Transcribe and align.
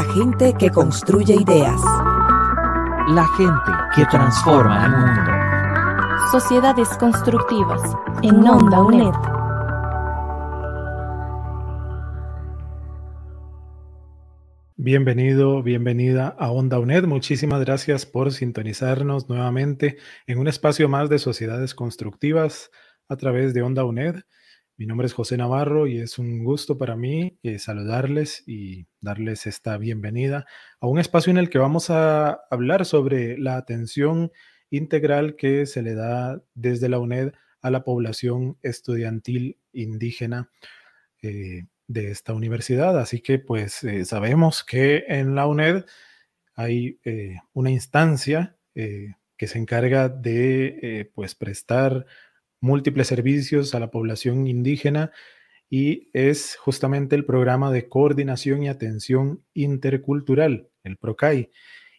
La 0.00 0.14
gente 0.14 0.54
que 0.58 0.70
construye 0.70 1.34
ideas. 1.34 1.78
La 3.08 3.26
gente 3.36 3.70
que 3.94 4.06
transforma 4.06 4.86
el 4.86 4.92
mundo. 4.92 6.30
Sociedades 6.32 6.88
constructivas 6.96 7.82
en 8.22 8.36
Onda 8.48 8.80
UNED. 8.80 9.12
Bienvenido, 14.76 15.62
bienvenida 15.62 16.34
a 16.38 16.50
Onda 16.50 16.78
UNED. 16.78 17.04
Muchísimas 17.04 17.60
gracias 17.60 18.06
por 18.06 18.32
sintonizarnos 18.32 19.28
nuevamente 19.28 19.98
en 20.26 20.38
un 20.38 20.48
espacio 20.48 20.88
más 20.88 21.10
de 21.10 21.18
sociedades 21.18 21.74
constructivas 21.74 22.70
a 23.06 23.16
través 23.16 23.52
de 23.52 23.60
Onda 23.60 23.84
UNED. 23.84 24.22
Mi 24.80 24.86
nombre 24.86 25.06
es 25.06 25.12
José 25.12 25.36
Navarro 25.36 25.86
y 25.86 25.98
es 25.98 26.18
un 26.18 26.42
gusto 26.42 26.78
para 26.78 26.96
mí 26.96 27.38
eh, 27.42 27.58
saludarles 27.58 28.42
y 28.46 28.86
darles 29.02 29.46
esta 29.46 29.76
bienvenida 29.76 30.46
a 30.80 30.86
un 30.86 30.98
espacio 30.98 31.30
en 31.30 31.36
el 31.36 31.50
que 31.50 31.58
vamos 31.58 31.90
a 31.90 32.40
hablar 32.50 32.86
sobre 32.86 33.36
la 33.36 33.58
atención 33.58 34.32
integral 34.70 35.36
que 35.36 35.66
se 35.66 35.82
le 35.82 35.94
da 35.94 36.42
desde 36.54 36.88
la 36.88 36.98
UNED 36.98 37.34
a 37.60 37.70
la 37.70 37.84
población 37.84 38.56
estudiantil 38.62 39.58
indígena 39.74 40.48
eh, 41.20 41.66
de 41.86 42.10
esta 42.10 42.32
universidad. 42.32 42.98
Así 42.98 43.20
que 43.20 43.38
pues 43.38 43.84
eh, 43.84 44.06
sabemos 44.06 44.64
que 44.64 45.04
en 45.08 45.34
la 45.34 45.46
UNED 45.46 45.84
hay 46.54 46.98
una 47.52 47.70
instancia 47.70 48.56
que 48.74 49.46
se 49.46 49.58
encarga 49.58 50.08
de 50.08 51.10
pues 51.14 51.34
prestar 51.34 52.06
múltiples 52.60 53.08
servicios 53.08 53.74
a 53.74 53.80
la 53.80 53.90
población 53.90 54.46
indígena 54.46 55.10
y 55.70 56.10
es 56.12 56.56
justamente 56.56 57.14
el 57.14 57.24
programa 57.24 57.70
de 57.70 57.88
coordinación 57.88 58.64
y 58.64 58.68
atención 58.68 59.44
intercultural, 59.54 60.68
el 60.82 60.96
PROCAI. 60.96 61.50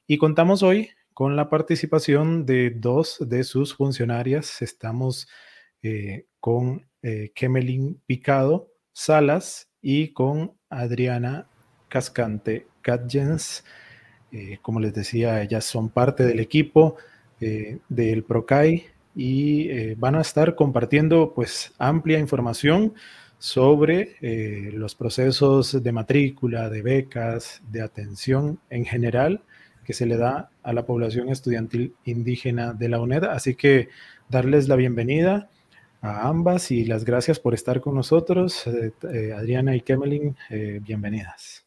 Y 0.08 0.18
contamos 0.18 0.62
hoy 0.62 0.90
con 1.14 1.38
la 1.38 1.50
participación 1.50 2.46
de 2.46 2.72
dos 2.72 3.18
de 3.22 3.46
sus 3.46 3.74
funcionarias. 3.74 4.62
Estamos 4.62 5.30
eh, 5.82 6.26
con 6.40 6.86
eh, 7.02 7.32
Kemelin 7.34 8.02
Picado 8.06 8.72
Salas 8.92 9.70
y 9.82 10.10
con 10.10 10.54
Adriana 10.70 11.48
Cascante 11.88 12.68
Gadgens. 12.84 13.64
Eh, 14.34 14.60
como 14.62 14.82
les 14.82 14.94
decía, 14.94 15.42
ellas 15.42 15.64
son 15.64 15.90
parte 15.90 16.26
del 16.26 16.40
equipo 16.40 16.98
del 17.40 18.24
PROCAI 18.24 18.86
y 19.16 19.70
eh, 19.70 19.96
van 19.98 20.16
a 20.16 20.22
estar 20.22 20.56
compartiendo 20.56 21.34
pues 21.34 21.74
amplia 21.78 22.20
información 22.20 22.94
sobre 23.38 24.16
eh, 24.22 24.72
los 24.74 24.96
procesos 24.96 25.82
de 25.82 25.92
matrícula, 25.92 26.70
de 26.70 26.82
becas, 26.82 27.62
de 27.70 27.82
atención 27.82 28.60
en 28.70 28.86
general 28.86 29.44
que 29.84 29.94
se 29.94 30.06
le 30.06 30.16
da 30.16 30.52
a 30.62 30.74
la 30.74 30.86
población 30.86 31.30
estudiantil 31.30 31.96
indígena 32.06 32.74
de 32.74 32.88
la 32.88 33.02
UNED. 33.02 33.24
Así 33.26 33.56
que 33.56 33.90
darles 34.30 34.68
la 34.68 34.76
bienvenida 34.76 35.50
a 36.02 36.28
ambas 36.28 36.70
y 36.72 36.86
las 36.86 37.04
gracias 37.04 37.40
por 37.40 37.56
estar 37.56 37.82
con 37.82 37.96
nosotros. 37.96 38.66
Eh, 38.68 39.34
Adriana 39.36 39.76
y 39.76 39.82
Kemelin, 39.82 40.38
bienvenidas. 40.82 41.66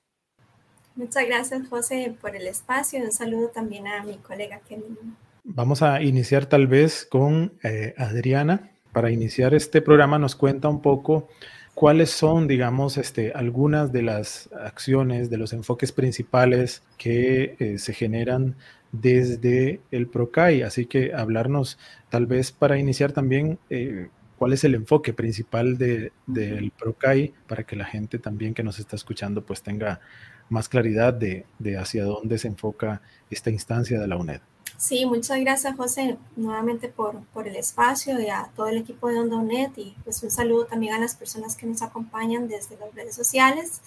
Muchas 0.94 1.27
gracias, 1.27 1.69
José, 1.69 2.16
por 2.21 2.37
el 2.37 2.47
espacio. 2.47 3.03
Un 3.03 3.10
saludo 3.10 3.49
también 3.49 3.88
a 3.88 4.04
mi 4.04 4.16
colega 4.19 4.60
Kemelin. 4.60 5.16
Vamos 5.47 5.82
a 5.82 6.00
iniciar 6.00 6.47
tal 6.47 6.66
vez 6.66 7.06
con 7.09 7.53
eh, 7.62 7.94
Adriana. 7.99 8.71
Para 8.94 9.10
iniciar 9.10 9.53
este 9.53 9.82
programa 9.82 10.19
nos 10.19 10.37
cuenta 10.37 10.69
un 10.71 10.81
poco 10.81 11.28
cuáles 11.75 12.09
son, 12.09 12.49
digamos, 12.49 12.97
este, 12.97 13.31
algunas 13.32 13.93
de 13.93 14.00
las 14.00 14.49
acciones, 14.54 15.28
de 15.28 15.37
los 15.37 15.53
enfoques 15.53 15.93
principales 15.93 16.83
que 16.97 17.56
eh, 17.59 17.78
se 17.78 17.93
generan 17.93 18.56
desde 18.91 19.83
el 19.91 20.09
PROCAI. 20.09 20.62
Así 20.62 20.87
que 20.87 21.12
hablarnos 21.12 21.78
tal 22.09 22.25
vez 22.25 22.50
para 22.50 22.78
iniciar 22.78 23.12
también 23.12 23.59
eh, 23.69 24.09
cuál 24.38 24.54
es 24.54 24.65
el 24.65 24.75
enfoque 24.75 25.12
principal 25.12 25.77
de, 25.77 26.12
del 26.27 26.71
PROCAI 26.71 27.34
para 27.47 27.65
que 27.65 27.77
la 27.77 27.84
gente 27.84 28.19
también 28.19 28.54
que 28.54 28.62
nos 28.62 28.78
está 28.78 28.97
escuchando 28.97 29.44
pues 29.44 29.62
tenga 29.62 30.00
más 30.49 30.71
claridad 30.71 31.12
de, 31.12 31.44
de 31.59 31.77
hacia 31.77 32.04
dónde 32.04 32.38
se 32.38 32.49
enfoca 32.49 33.03
esta 33.28 33.50
instancia 33.50 34.00
de 34.00 34.09
la 34.09 34.16
UNED. 34.16 34.41
Sí, 34.77 35.07
muchas 35.07 35.41
gracias 35.41 35.77
José 35.77 36.19
nuevamente 36.37 36.89
por, 36.89 37.23
por 37.27 37.47
el 37.47 37.57
espacio 37.57 38.21
y 38.21 38.29
a 38.29 38.51
todo 38.57 38.67
el 38.67 38.79
equipo 38.79 39.09
de 39.09 39.21
Onda 39.21 39.43
y 39.77 39.97
pues 40.03 40.23
un 40.23 40.31
saludo 40.31 40.67
también 40.67 40.95
a 40.95 40.99
las 40.99 41.15
personas 41.15 41.57
que 41.57 41.67
nos 41.67 41.81
acompañan 41.81 42.49
desde 42.49 42.77
las 42.77 42.93
redes 42.95 43.15
sociales. 43.15 43.81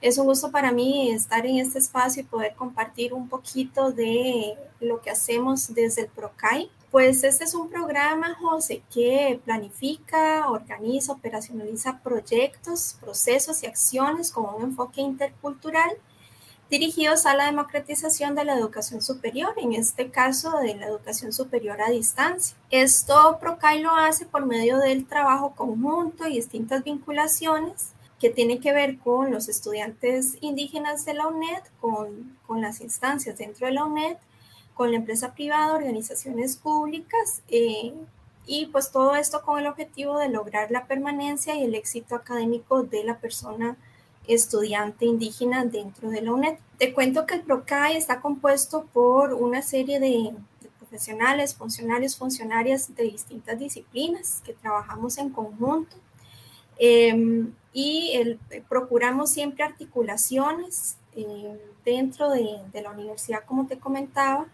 Es 0.00 0.18
un 0.18 0.26
gusto 0.26 0.50
para 0.50 0.72
mí 0.72 1.10
estar 1.12 1.46
en 1.46 1.58
este 1.58 1.78
espacio 1.78 2.22
y 2.22 2.26
poder 2.26 2.54
compartir 2.56 3.14
un 3.14 3.28
poquito 3.28 3.90
de 3.92 4.54
lo 4.80 5.00
que 5.00 5.10
hacemos 5.10 5.72
desde 5.72 6.02
el 6.02 6.08
PROCAI. 6.08 6.70
Pues 6.90 7.24
este 7.24 7.44
es 7.44 7.54
un 7.54 7.70
programa, 7.70 8.34
José, 8.34 8.82
que 8.92 9.40
planifica, 9.44 10.50
organiza, 10.50 11.12
operacionaliza 11.12 12.00
proyectos, 12.02 12.96
procesos 13.00 13.62
y 13.62 13.66
acciones 13.66 14.30
con 14.30 14.54
un 14.54 14.62
enfoque 14.62 15.00
intercultural 15.00 15.90
dirigidos 16.70 17.26
a 17.26 17.36
la 17.36 17.46
democratización 17.46 18.34
de 18.34 18.44
la 18.44 18.56
educación 18.56 19.02
superior, 19.02 19.54
en 19.56 19.74
este 19.74 20.10
caso 20.10 20.58
de 20.58 20.74
la 20.74 20.86
educación 20.86 21.32
superior 21.32 21.80
a 21.80 21.90
distancia. 21.90 22.56
Esto 22.70 23.38
PROCAI 23.40 23.80
lo 23.80 23.94
hace 23.94 24.26
por 24.26 24.46
medio 24.46 24.78
del 24.78 25.06
trabajo 25.06 25.54
conjunto 25.54 26.26
y 26.26 26.36
distintas 26.36 26.82
vinculaciones 26.82 27.90
que 28.18 28.30
tienen 28.30 28.60
que 28.60 28.72
ver 28.72 28.98
con 28.98 29.30
los 29.30 29.48
estudiantes 29.48 30.38
indígenas 30.40 31.04
de 31.04 31.14
la 31.14 31.26
UNED, 31.26 31.62
con, 31.80 32.38
con 32.46 32.62
las 32.62 32.80
instancias 32.80 33.36
dentro 33.36 33.66
de 33.66 33.72
la 33.72 33.84
UNED, 33.84 34.16
con 34.74 34.90
la 34.90 34.96
empresa 34.96 35.34
privada, 35.34 35.74
organizaciones 35.74 36.56
públicas, 36.56 37.42
eh, 37.48 37.92
y 38.46 38.66
pues 38.66 38.90
todo 38.90 39.14
esto 39.16 39.42
con 39.42 39.58
el 39.58 39.66
objetivo 39.66 40.18
de 40.18 40.28
lograr 40.28 40.70
la 40.70 40.86
permanencia 40.86 41.54
y 41.54 41.64
el 41.64 41.74
éxito 41.74 42.14
académico 42.14 42.82
de 42.82 43.04
la 43.04 43.18
persona 43.18 43.76
estudiante 44.26 45.04
indígena 45.04 45.64
dentro 45.64 46.10
de 46.10 46.22
la 46.22 46.32
UNED. 46.32 46.56
Te 46.78 46.92
cuento 46.92 47.26
que 47.26 47.34
el 47.34 47.42
PROCAI 47.42 47.96
está 47.96 48.20
compuesto 48.20 48.86
por 48.92 49.34
una 49.34 49.62
serie 49.62 50.00
de, 50.00 50.32
profesionales, 50.78 51.54
funcionarios, 51.54 52.16
funcionarias 52.16 52.94
de 52.94 53.04
distintas 53.04 53.58
disciplinas 53.58 54.42
que 54.44 54.54
trabajamos 54.54 55.18
en 55.18 55.30
conjunto 55.30 55.96
em, 56.78 57.52
y 57.72 58.38
procuramos 58.68 59.30
siempre 59.30 59.64
articulaciones 59.64 60.96
em, 61.16 61.58
dentro 61.84 62.30
de, 62.30 62.80
la 62.80 62.90
universidad, 62.90 63.44
como 63.44 63.66
te 63.66 63.78
comentaba, 63.78 64.46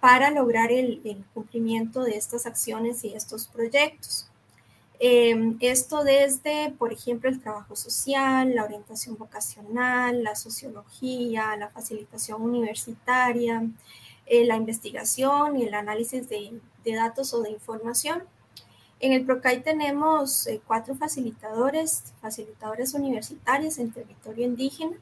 para 0.00 0.30
lograr 0.30 0.70
el 0.70 1.24
cumplimiento 1.32 2.02
de 2.02 2.16
estas 2.16 2.46
acciones 2.46 3.02
y 3.02 3.14
estos 3.14 3.46
proyectos. 3.48 4.28
Em, 4.98 5.58
esto 5.60 6.04
desde, 6.04 6.70
por 6.78 6.92
ejemplo, 6.92 7.28
el 7.28 7.40
trabajo 7.40 7.76
social, 7.76 8.54
la 8.54 8.64
orientación 8.64 9.16
vocacional, 9.18 10.22
la 10.22 10.34
sociología, 10.34 11.54
la 11.56 11.68
facilitación 11.68 12.40
universitaria, 12.42 13.62
eh, 14.26 14.46
la 14.46 14.56
investigación 14.56 15.56
y 15.58 15.64
el 15.64 15.74
análisis 15.74 16.28
de, 16.28 16.60
datos 16.84 17.34
o 17.34 17.42
de 17.42 17.50
información. 17.50 18.22
En 19.00 19.12
el 19.12 19.26
PROCAI 19.26 19.62
tenemos 19.62 20.46
eh, 20.46 20.60
cuatro 20.66 20.94
facilitadores, 20.94 22.14
facilitadores 22.22 22.94
universitarios 22.94 23.78
en 23.78 23.92
territorio 23.92 24.46
indígena. 24.46 24.96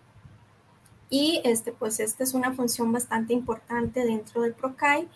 Y 1.11 1.41
este, 1.44 1.73
pues 1.73 2.00
esta 2.00 2.25
es 2.25 2.35
una 2.35 2.52
función 2.55 2.91
bastante 2.91 3.35
importante 3.35 4.05
dentro 4.05 4.43
del 4.43 4.55
PROCAI. 4.55 5.08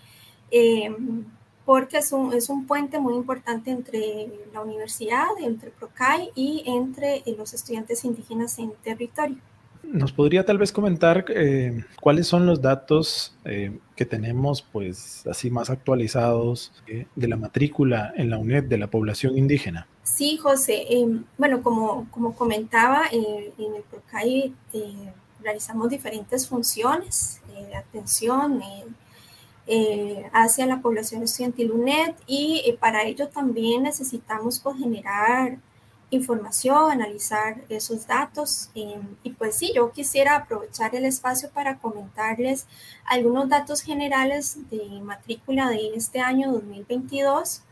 Porque 1.69 1.99
es 1.99 2.13
un, 2.13 2.33
es 2.33 2.49
un 2.49 2.67
puente 2.67 2.99
muy 2.99 3.15
importante 3.15 3.71
entre 3.71 4.27
la 4.55 4.63
universidad, 4.63 5.27
entre 5.39 5.69
PROCAI 5.69 6.31
y 6.35 6.63
entre 6.65 7.17
eh, 7.17 7.35
los 7.37 7.53
estudiantes 7.53 8.07
indígenas 8.07 8.59
en 8.59 8.73
territorio. 8.83 9.37
¿Nos 9.83 10.13
podría 10.13 10.47
tal 10.47 10.57
vez 10.57 10.73
comentar 10.73 11.27
eh, 11.29 11.85
cuáles 12.01 12.27
son 12.27 12.47
los 12.47 12.63
datos 12.63 13.35
eh, 13.45 13.79
que 13.97 14.07
tenemos, 14.07 14.63
pues, 14.63 15.27
así 15.27 15.51
más 15.51 15.69
actualizados 15.69 16.73
eh, 16.87 17.07
de 17.15 17.29
la 17.29 17.37
matrícula 17.37 18.15
en 18.17 18.31
la 18.31 18.39
UNED 18.39 18.65
de 18.65 18.79
la 18.79 18.87
población 18.87 19.37
indígena? 19.37 19.87
Sí, 20.03 20.39
José. 20.39 20.87
bueno, 21.37 21.63
como, 21.63 22.09
como 22.11 22.35
comentaba, 22.35 23.03
en 23.13 23.75
el 23.75 23.83
PROCAI 23.91 24.55
realizamos 25.43 25.91
diferentes 25.91 26.49
funciones 26.49 27.43
de 27.47 27.77
atención 27.77 28.63
hacia 30.33 30.67
la 30.67 30.81
población 30.81 31.23
estudiantil 31.23 31.73
UNED 31.73 32.15
y 32.27 32.75
para 32.81 33.05
ello 33.05 33.29
también 33.29 33.83
necesitamos 33.83 34.61
pues, 34.61 34.79
generar 34.79 35.59
información, 36.11 36.91
analizar 36.91 37.63
esos 37.69 38.07
datos. 38.07 38.71
Em, 38.75 39.17
y 39.23 39.31
pues 39.31 39.57
sí, 39.57 39.73
yo 39.75 39.93
quisiera 39.93 40.37
aprovechar 40.37 40.95
el 40.95 41.05
espacio 41.05 41.51
para 41.51 41.79
comentarles 41.79 42.67
algunos 43.05 43.49
datos 43.49 43.83
generales 43.83 44.59
de 44.71 45.01
matrícula 45.03 45.69
de 45.69 45.95
este 45.95 46.21
año 46.21 46.53
2022 46.53 47.63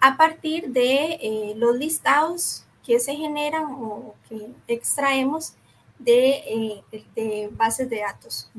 a 0.00 0.16
partir 0.16 0.68
de 0.70 1.18
eh, 1.22 1.54
los 1.56 1.76
listados 1.76 2.64
que 2.84 2.98
se 3.00 3.14
generan 3.14 3.64
o 3.64 4.14
que 4.28 4.50
extraemos 4.68 5.54
de, 5.98 6.82
eh, 6.92 7.04
de 7.14 7.48
bases 7.52 7.88
de 7.88 8.00
datos. 8.00 8.50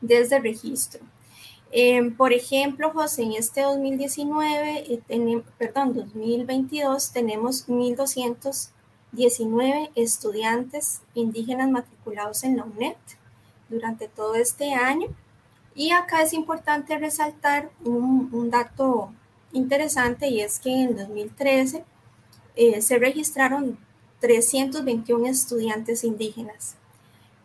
Desde 0.00 0.38
registro. 0.38 1.00
Em, 1.72 2.14
por 2.14 2.32
ejemplo, 2.32 2.90
José, 2.90 3.22
en 3.22 3.32
este 3.32 3.62
2019, 3.62 5.00
eh, 5.08 5.42
perdón, 5.58 5.94
2022, 5.94 7.10
tenemos 7.12 7.68
1.219 7.68 9.90
estudiantes 9.94 11.02
indígenas 11.14 11.68
matriculados 11.68 12.44
en 12.44 12.56
la 12.56 12.64
UNED 12.64 12.96
durante 13.68 14.08
todo 14.08 14.36
este 14.36 14.72
año. 14.74 15.08
Y 15.74 15.90
acá 15.90 16.22
es 16.22 16.32
importante 16.32 16.96
resaltar 16.98 17.70
un, 17.84 18.50
dato 18.50 19.12
interesante 19.52 20.28
y 20.28 20.40
es 20.40 20.58
que 20.58 20.70
en 20.70 20.96
2013 20.96 21.84
eh, 22.54 22.80
se 22.80 22.98
registraron 22.98 23.78
321 24.20 25.26
estudiantes 25.26 26.04
indígenas 26.04 26.76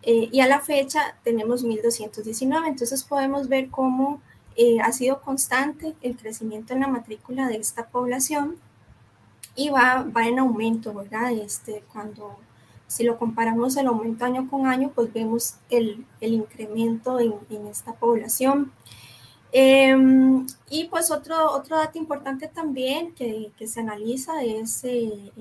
eh, 0.04 0.30
y 0.32 0.40
a 0.40 0.48
la 0.48 0.60
fecha 0.60 1.16
tenemos 1.24 1.64
1.219, 1.64 2.68
entonces 2.68 3.04
podemos 3.04 3.48
ver 3.48 3.70
cómo 3.70 4.22
eh, 4.56 4.80
ha 4.82 4.92
sido 4.92 5.22
constante 5.22 5.96
el 6.02 6.18
crecimiento 6.18 6.74
en 6.74 6.82
la 6.82 6.88
matrícula 6.88 7.48
de 7.48 7.58
esta 7.58 7.88
población 7.88 8.58
y 9.56 9.70
va, 9.70 10.04
va 10.04 10.28
en 10.28 10.40
aumento, 10.40 10.94
¿verdad? 10.94 11.32
Este, 11.32 11.84
cuando, 11.94 12.38
si 12.88 13.04
lo 13.04 13.18
comparamos 13.18 13.78
el 13.78 13.88
aumento 13.88 14.26
año 14.26 14.50
con 14.50 14.66
año, 14.66 14.92
pues 14.94 15.14
vemos 15.14 15.56
el, 15.70 16.06
el 16.20 16.34
incremento 16.34 17.20
en, 17.20 17.34
en, 17.50 17.68
esta 17.68 17.94
población. 17.94 18.72
Em, 19.52 20.48
y 20.70 20.86
pues 20.86 21.12
otro, 21.12 21.52
otro 21.52 21.78
dato 21.78 21.98
importante 21.98 22.48
también 22.48 23.14
que, 23.14 23.52
que 23.58 23.68
se 23.68 23.82
analiza 23.82 24.44
es 24.44 24.84
eh, 24.86 25.32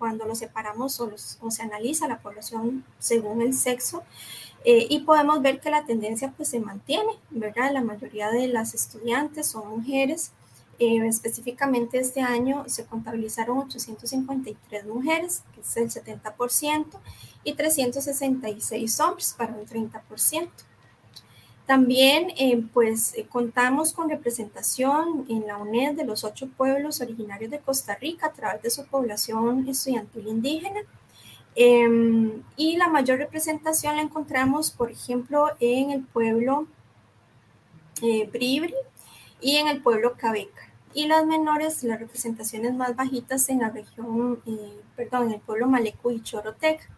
cuando 0.00 0.24
lo 0.24 0.34
separamos 0.34 0.98
o, 0.98 1.10
se 1.50 1.62
analiza 1.62 2.08
la 2.08 2.18
población 2.20 2.84
según 2.98 3.42
el 3.42 3.52
sexo. 3.52 4.02
Eh, 4.64 4.86
y 4.88 5.00
podemos 5.00 5.42
ver 5.42 5.60
que 5.60 5.70
la 5.70 5.84
tendencia 5.84 6.32
pues 6.36 6.48
se 6.48 6.58
mantiene, 6.58 7.12
¿verdad? 7.28 7.70
La 7.72 7.82
mayoría 7.82 8.30
de 8.30 8.48
las 8.48 8.74
estudiantes 8.74 9.48
son 9.48 9.68
mujeres. 9.68 10.32
Eh, 10.78 11.06
específicamente 11.06 11.98
este 11.98 12.22
año 12.22 12.64
se 12.66 12.86
contabilizaron 12.86 13.58
853 13.58 14.86
mujeres, 14.86 15.42
que 15.54 15.60
es 15.60 15.76
el 15.76 15.90
70%, 15.90 16.86
y 17.44 17.52
366 17.52 19.00
hombres 19.00 19.34
para 19.36 19.52
un 19.52 19.66
30%. 19.66 20.48
También 21.70 22.32
eh, 22.36 22.64
pues 22.74 23.14
eh, 23.14 23.26
contamos 23.28 23.92
con 23.92 24.10
representación 24.10 25.24
en 25.28 25.46
la 25.46 25.56
UNED 25.56 25.94
de 25.94 26.04
los 26.04 26.24
ocho 26.24 26.48
pueblos 26.48 27.00
originarios 27.00 27.48
de 27.48 27.60
Costa 27.60 27.94
Rica 27.94 28.26
a 28.26 28.32
través 28.32 28.60
de 28.62 28.70
su 28.70 28.84
población 28.86 29.68
estudiantil 29.68 30.26
indígena. 30.26 30.80
Em, 31.54 32.42
y 32.56 32.76
la 32.76 32.88
mayor 32.88 33.18
representación 33.18 33.94
la 33.94 34.02
encontramos, 34.02 34.72
por 34.72 34.90
ejemplo, 34.90 35.46
en 35.60 35.92
el 35.92 36.02
pueblo 36.02 36.66
eh, 38.02 38.28
Bribri 38.32 38.74
y 39.40 39.58
en 39.58 39.68
el 39.68 39.80
pueblo 39.80 40.14
Cabeca. 40.16 40.72
Y 40.92 41.06
las 41.06 41.24
menores, 41.24 41.84
las 41.84 42.00
representaciones 42.00 42.74
más 42.74 42.96
bajitas 42.96 43.48
en 43.48 43.60
la 43.60 43.70
región, 43.70 44.42
perdón, 44.96 45.28
en 45.28 45.34
el 45.34 45.40
pueblo 45.40 45.68
Maleco 45.68 46.10
y 46.10 46.20
Choroteca. 46.20 46.88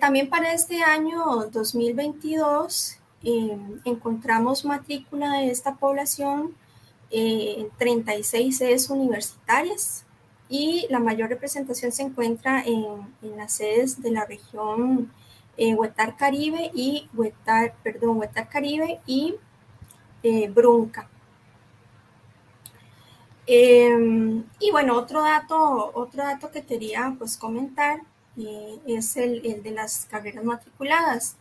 también 0.00 0.30
para 0.30 0.54
este 0.54 0.82
año 0.82 1.50
2022 1.52 2.98
Em, 3.22 3.80
encontramos 3.84 4.64
matrícula 4.64 5.38
de 5.38 5.50
esta 5.50 5.74
población 5.74 6.54
en 7.10 7.66
eh, 7.66 7.70
36 7.76 8.56
sedes 8.56 8.90
universitarias 8.90 10.04
y 10.48 10.86
la 10.88 11.00
mayor 11.00 11.28
representación 11.28 11.90
se 11.90 12.04
encuentra 12.04 12.62
en, 12.64 13.36
las 13.36 13.54
sedes 13.54 14.00
de 14.00 14.12
la 14.12 14.24
región 14.24 15.12
eh, 15.56 15.74
Huetar 15.74 16.16
Caribe 16.16 16.70
y 16.74 17.08
Huetar, 17.12 17.74
perdón, 17.82 18.18
Huetar 18.18 18.48
Caribe 18.48 19.00
y 19.06 19.34
eh, 20.22 20.48
Brunca. 20.48 21.08
Em, 23.46 24.44
y 24.60 24.70
bueno, 24.70 24.94
otro 24.96 25.22
dato, 25.22 25.90
otro 25.94 26.22
dato 26.22 26.50
que 26.50 26.64
quería 26.64 27.14
pues 27.18 27.36
comentar 27.36 28.00
es 28.86 29.16
el, 29.16 29.44
el, 29.44 29.62
de 29.64 29.72
las 29.72 30.06
carreras 30.06 30.44
matriculadas. 30.44 31.36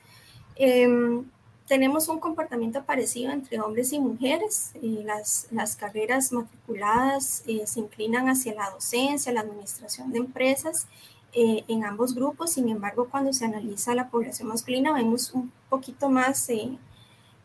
Em, 1.68 1.78
tenemos 1.78 2.08
un 2.08 2.20
comportamiento 2.20 2.84
parecido 2.84 3.32
entre 3.32 3.60
hombres 3.60 3.94
y 3.94 4.00
mujeres. 4.00 4.72
Y 4.82 5.04
las, 5.04 5.48
las 5.52 5.76
carreras 5.76 6.32
matriculadas 6.32 7.44
eh, 7.48 7.66
se 7.66 7.80
inclinan 7.80 8.30
hacia 8.30 8.54
la 8.56 8.70
docencia, 8.72 9.32
la 9.32 9.42
administración 9.42 10.12
de 10.12 10.20
empresas 10.20 10.88
eh, 11.34 11.64
en 11.68 11.86
ambos 11.86 12.16
grupos. 12.16 12.54
Sin 12.54 12.70
embargo, 12.70 13.08
cuando 13.10 13.34
se 13.34 13.46
analiza 13.46 13.96
la 13.96 14.10
población 14.10 14.50
masculina, 14.50 14.94
vemos 14.94 15.34
un 15.34 15.52
poquito 15.70 16.10
más 16.10 16.50
eh, 16.50 16.78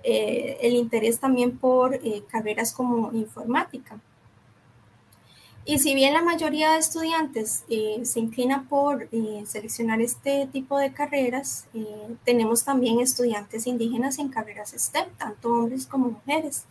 el 0.04 0.74
interés 0.74 1.20
también 1.20 1.56
por 1.58 2.00
carreras 2.28 2.72
como 2.72 3.12
informática. 3.12 4.00
Y 5.64 5.78
si 5.78 5.94
bien 5.94 6.12
la 6.12 6.22
mayoría 6.22 6.72
de 6.72 6.78
estudiantes 6.78 7.64
eh, 7.68 8.00
se 8.04 8.18
inclina 8.18 8.66
por 8.68 9.04
eh, 9.12 9.44
seleccionar 9.46 10.00
este 10.00 10.48
tipo 10.48 10.76
de 10.76 10.92
carreras, 10.92 11.66
eh, 11.72 12.16
tenemos 12.24 12.64
también 12.64 12.98
estudiantes 12.98 13.68
indígenas 13.68 14.18
en 14.18 14.28
carreras 14.28 14.74
STEM, 14.76 15.10
tanto 15.16 15.52
hombres 15.52 15.86
como 15.86 16.10
mujeres. 16.10 16.64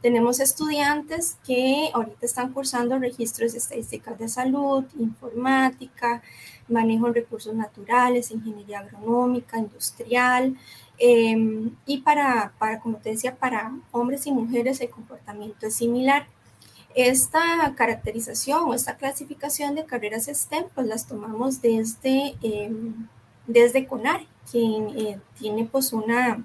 Tenemos 0.00 0.40
estudiantes 0.40 1.36
que 1.44 1.90
ahorita 1.92 2.24
están 2.24 2.52
cursando 2.52 2.98
registros 2.98 3.52
de 3.52 3.58
estadísticas 3.58 4.18
de 4.18 4.28
salud, 4.28 4.84
informática, 4.98 6.22
manejo 6.68 7.08
de 7.08 7.20
recursos 7.20 7.54
naturales, 7.54 8.30
ingeniería 8.30 8.78
agronómica, 8.78 9.58
industrial. 9.58 10.56
Em, 10.98 11.76
y 11.84 11.98
para, 11.98 12.52
para, 12.58 12.80
como 12.80 12.96
te 12.98 13.10
decía, 13.10 13.36
para 13.36 13.72
hombres 13.90 14.26
y 14.26 14.32
mujeres 14.32 14.80
el 14.80 14.88
comportamiento 14.88 15.66
es 15.66 15.74
similar. 15.74 16.26
Esta 16.98 17.76
caracterización 17.76 18.64
o 18.64 18.74
esta 18.74 18.96
clasificación 18.96 19.76
de 19.76 19.84
carreras 19.84 20.26
STEM, 20.26 20.64
pues 20.74 20.84
las 20.88 21.06
tomamos 21.06 21.62
desde, 21.62 22.34
em, 22.42 23.06
desde 23.46 23.86
CONAR, 23.86 24.22
quien 24.50 24.88
eh, 24.98 25.20
tiene 25.38 25.64
pues 25.64 25.92
una, 25.92 26.44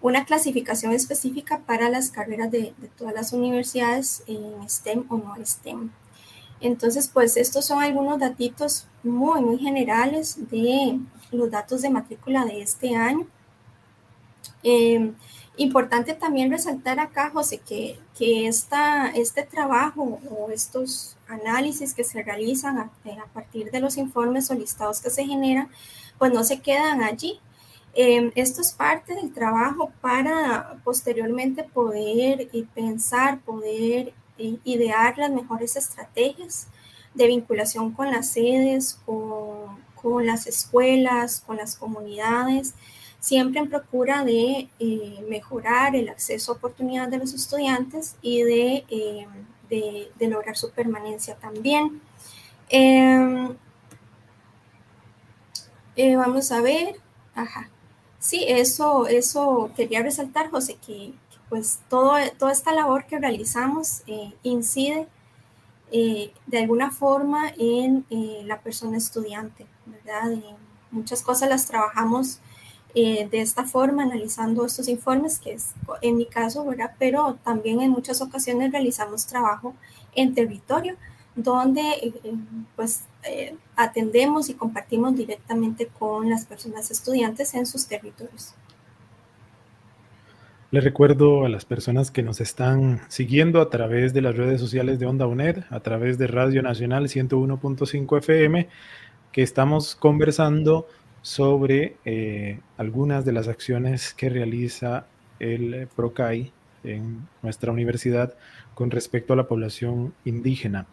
una 0.00 0.24
clasificación 0.24 0.94
específica 0.94 1.58
para 1.66 1.90
las 1.90 2.10
carreras 2.10 2.50
de, 2.50 2.72
todas 2.96 3.12
las 3.12 3.34
universidades 3.34 4.22
en 4.26 4.66
STEM 4.66 5.04
o 5.10 5.18
no 5.18 5.34
STEM. 5.44 5.90
Entonces, 6.62 7.10
pues 7.12 7.36
estos 7.36 7.66
son 7.66 7.82
algunos 7.82 8.18
datitos 8.18 8.86
muy, 9.02 9.42
muy 9.42 9.58
generales 9.58 10.38
de 10.50 10.98
los 11.32 11.50
datos 11.50 11.82
de 11.82 11.90
matrícula 11.90 12.46
de 12.46 12.62
este 12.62 12.96
año. 12.96 13.26
Eh, 14.62 15.12
Importante 15.56 16.14
también 16.14 16.50
resaltar 16.50 17.00
acá, 17.00 17.30
José, 17.30 17.58
que, 17.58 17.98
que 18.16 18.46
esta, 18.46 19.08
este 19.08 19.42
trabajo 19.42 20.20
o 20.30 20.50
estos 20.50 21.16
análisis 21.28 21.92
que 21.92 22.04
se 22.04 22.22
realizan 22.22 22.78
a, 22.78 22.90
eh, 23.04 23.18
partir 23.34 23.70
de 23.70 23.80
los 23.80 23.96
informes 23.96 24.50
o 24.50 24.54
listados 24.54 25.00
que 25.00 25.10
se 25.10 25.24
generan, 25.24 25.68
pues 26.18 26.32
no 26.32 26.44
se 26.44 26.60
quedan 26.60 27.02
allí. 27.02 27.40
Em, 27.94 28.30
esto 28.36 28.60
es 28.60 28.72
parte 28.72 29.14
del 29.14 29.32
trabajo 29.32 29.92
para 30.00 30.80
posteriormente 30.84 31.64
poder 31.64 32.48
eh, 32.52 32.64
pensar, 32.74 33.40
poder 33.40 34.14
eh, 34.38 34.58
idear 34.64 35.18
las 35.18 35.30
mejores 35.30 35.76
estrategias 35.76 36.68
de 37.14 37.26
vinculación 37.26 37.92
con 37.92 38.10
las 38.10 38.30
sedes, 38.30 38.98
con, 39.04 39.80
con 40.00 40.26
las 40.26 40.46
escuelas, 40.46 41.42
con 41.44 41.56
las 41.56 41.76
comunidades, 41.76 42.74
siempre 43.20 43.60
en 43.60 43.68
procura 43.68 44.24
de 44.24 44.68
eh, 44.78 45.24
mejorar 45.28 45.94
el 45.94 46.08
acceso 46.08 46.52
a 46.52 46.54
oportunidades 46.56 47.10
de 47.10 47.18
los 47.18 47.34
estudiantes 47.34 48.16
y 48.22 48.42
de, 48.42 48.84
eh, 48.88 49.26
de, 50.18 50.28
lograr 50.28 50.56
su 50.56 50.70
permanencia 50.70 51.36
también. 51.36 52.00
Em, 52.68 53.56
Eh, 55.96 56.16
vamos 56.16 56.50
a 56.52 56.60
ver, 56.62 56.96
ajá. 57.34 57.68
Sí, 58.18 58.44
eso, 58.48 59.06
eso 59.06 59.70
quería 59.76 60.02
resaltar, 60.02 60.50
José, 60.50 60.78
que, 60.86 61.12
pues 61.48 61.80
todo, 61.88 62.14
toda 62.38 62.52
esta 62.52 62.72
labor 62.72 63.06
que 63.06 63.18
realizamos 63.18 64.02
eh, 64.06 64.32
incide 64.42 65.08
eh, 65.92 66.32
de 66.46 66.58
alguna 66.58 66.90
forma 66.90 67.52
en 67.58 68.06
la 68.46 68.60
persona 68.60 68.96
estudiante, 68.96 69.66
¿verdad? 69.86 70.30
muchas 70.90 71.22
cosas 71.22 71.48
las 71.48 71.66
trabajamos 71.66 72.40
de 72.94 73.40
esta 73.40 73.64
forma, 73.64 74.02
analizando 74.02 74.64
estos 74.64 74.88
informes, 74.88 75.38
que 75.38 75.52
es 75.52 75.74
en 76.02 76.16
mi 76.16 76.26
caso, 76.26 76.64
¿verdad? 76.64 76.92
Pero 76.98 77.38
también 77.44 77.80
en 77.80 77.90
muchas 77.90 78.20
ocasiones 78.20 78.72
realizamos 78.72 79.26
trabajo 79.26 79.74
en 80.14 80.34
territorio, 80.34 80.96
donde 81.34 81.80
eh, 81.80 82.12
eh, 82.24 82.34
pues 82.76 83.04
eh, 83.24 83.54
atendemos 83.76 84.48
y 84.48 84.54
compartimos 84.54 85.16
directamente 85.16 85.86
con 85.86 86.28
las 86.28 86.44
personas 86.44 86.90
estudiantes 86.90 87.54
en 87.54 87.66
sus 87.66 87.86
territorios. 87.86 88.54
Les 90.70 90.84
recuerdo 90.84 91.44
a 91.44 91.48
las 91.48 91.64
personas 91.64 92.12
que 92.12 92.22
nos 92.22 92.40
están 92.40 93.00
siguiendo 93.08 93.60
a 93.60 93.70
través 93.70 94.14
de 94.14 94.22
las 94.22 94.36
redes 94.36 94.60
sociales 94.60 95.00
de 95.00 95.06
Onda 95.06 95.26
UNED, 95.26 95.64
a 95.68 95.80
través 95.80 96.16
de 96.16 96.28
Radio 96.28 96.62
Nacional 96.62 97.08
101.5 97.08 98.18
FM, 98.18 98.68
que 99.32 99.42
estamos 99.42 99.96
conversando 99.96 100.86
sobre 101.22 101.96
algunas 102.76 103.24
de 103.24 103.32
las 103.32 103.48
acciones 103.48 104.14
que 104.14 104.30
realiza 104.30 105.06
el 105.38 105.88
PROCAI 105.94 106.52
en 106.84 107.26
nuestra 107.42 107.72
universidad 107.72 108.34
con 108.74 108.90
respecto 108.90 109.32
a 109.32 109.36
la 109.36 109.48
población 109.48 110.14
indígena. 110.24 110.86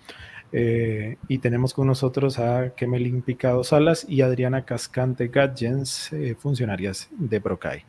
Eh, 0.53 1.17
y 1.27 1.39
tenemos 1.39 1.74
con 1.74 1.88
nosotros 1.88 2.39
a 2.39 2.74
Kemelin 2.74 3.22
Picado 3.22 3.63
Salas 3.63 4.05
y 4.07 4.22
Adriana 4.22 4.63
Cascante 4.63 5.27
Gadgens, 5.27 6.13
eh, 6.13 6.36
funcionarias 6.39 7.10
de 7.12 7.41
Procay. 7.41 7.84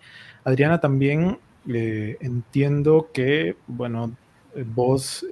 Adriana, 0.45 0.81
también 0.81 1.39
eh, 1.69 2.17
entiendo 2.21 3.11
que, 3.13 3.57
bueno, 3.67 4.13
vos 4.75 5.25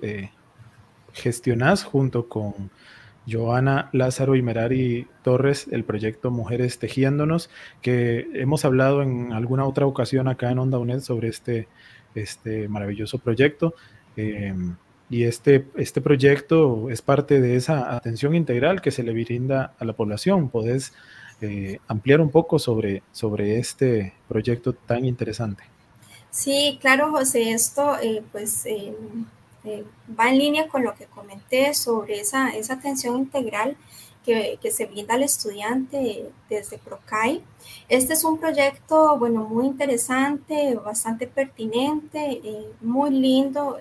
gestionás 1.12 1.82
junto 1.82 2.28
con 2.28 2.70
Joana 3.28 3.90
Lázaro 3.92 4.36
y 4.36 4.42
Merari 4.42 5.06
Torres 5.22 5.66
el 5.70 5.84
proyecto 5.84 6.30
Mujeres 6.30 6.78
Tejiéndonos, 6.78 7.50
que 7.82 8.28
hemos 8.34 8.64
hablado 8.64 9.02
en 9.02 9.32
alguna 9.32 9.64
otra 9.64 9.86
ocasión 9.86 10.28
acá 10.28 10.50
en 10.50 10.58
Onda 10.58 10.78
UNED 10.78 11.00
sobre 11.00 11.28
este, 11.28 11.68
este 12.14 12.68
maravilloso 12.68 13.18
proyecto. 13.18 13.74
Y 15.08 15.22
este, 15.24 15.66
este 15.76 16.00
proyecto 16.00 16.90
es 16.90 17.00
parte 17.00 17.40
de 17.40 17.56
esa 17.56 17.94
atención 17.94 18.34
integral 18.34 18.80
que 18.80 18.90
se 18.90 19.04
le 19.04 19.12
brinda 19.12 19.74
a 19.78 19.84
la 19.84 19.92
población. 19.92 20.48
¿Podés 20.48 20.94
eh, 21.40 21.78
ampliar 21.86 22.20
un 22.20 22.30
poco 22.30 22.58
sobre, 22.58 23.02
sobre 23.12 23.58
este 23.58 24.14
proyecto 24.28 24.72
tan 24.72 25.04
interesante? 25.04 25.62
Sí, 26.30 26.78
claro, 26.80 27.12
José, 27.12 27.52
esto 27.52 27.96
eh, 28.02 28.22
pues 28.32 28.66
eh, 29.66 29.84
va 30.18 30.30
en 30.30 30.38
línea 30.38 30.68
con 30.68 30.84
lo 30.84 30.94
que 30.94 31.06
comenté 31.06 31.74
sobre 31.74 32.20
esa, 32.20 32.50
esa 32.50 32.74
atención 32.74 33.18
integral 33.18 33.76
que, 34.24 34.58
que, 34.60 34.70
se 34.70 34.86
brinda 34.86 35.14
al 35.14 35.22
estudiante 35.22 36.30
desde 36.48 36.78
PROCAI. 36.78 37.42
Este 37.88 38.14
es 38.14 38.24
un 38.24 38.38
proyecto, 38.38 39.18
bueno, 39.18 39.44
muy 39.44 39.66
interesante, 39.66 40.74
bastante 40.76 41.26
pertinente, 41.26 42.40
muy 42.80 43.10
lindo. 43.10 43.78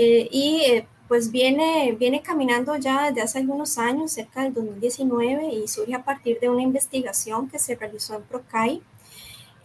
Eh, 0.00 0.28
y 0.30 0.62
eh, 0.64 0.86
pues 1.08 1.30
viene, 1.32 1.96
viene 1.98 2.22
caminando 2.22 2.76
ya 2.76 3.08
desde 3.08 3.22
hace 3.22 3.38
algunos 3.38 3.78
años, 3.78 4.12
cerca 4.12 4.42
del 4.44 4.54
2019, 4.54 5.54
y 5.54 5.66
surge 5.66 5.94
a 5.94 6.04
partir 6.04 6.38
de 6.38 6.48
una 6.48 6.62
investigación 6.62 7.48
que 7.48 7.58
se 7.58 7.74
realizó 7.74 8.14
en 8.14 8.22
PROCAI, 8.22 8.82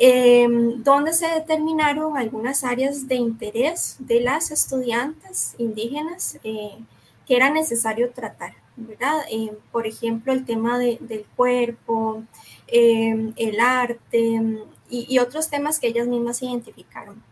em, 0.06 0.84
donde 0.84 1.14
se 1.14 1.28
determinaron 1.28 2.18
algunas 2.18 2.64
áreas 2.64 3.08
de 3.08 3.16
interés 3.16 3.96
de 4.00 4.20
las 4.20 4.52
estudiantes 4.52 5.56
indígenas 5.58 6.40
eh, 6.44 6.78
que 7.26 7.36
era 7.38 7.50
necesario 7.50 8.12
tratar, 8.12 8.54
¿verdad? 8.76 9.24
por 9.72 9.88
ejemplo, 9.88 10.34
el 10.34 10.46
tema 10.46 10.78
del 10.78 11.26
cuerpo, 11.38 12.24
em, 12.68 13.34
el 13.38 13.60
arte 13.62 14.42
y 14.90 15.20
otros 15.20 15.50
temas 15.50 15.80
que 15.80 15.88
ellas 15.88 16.08
mismas 16.08 16.42
identificaron. 16.42 17.24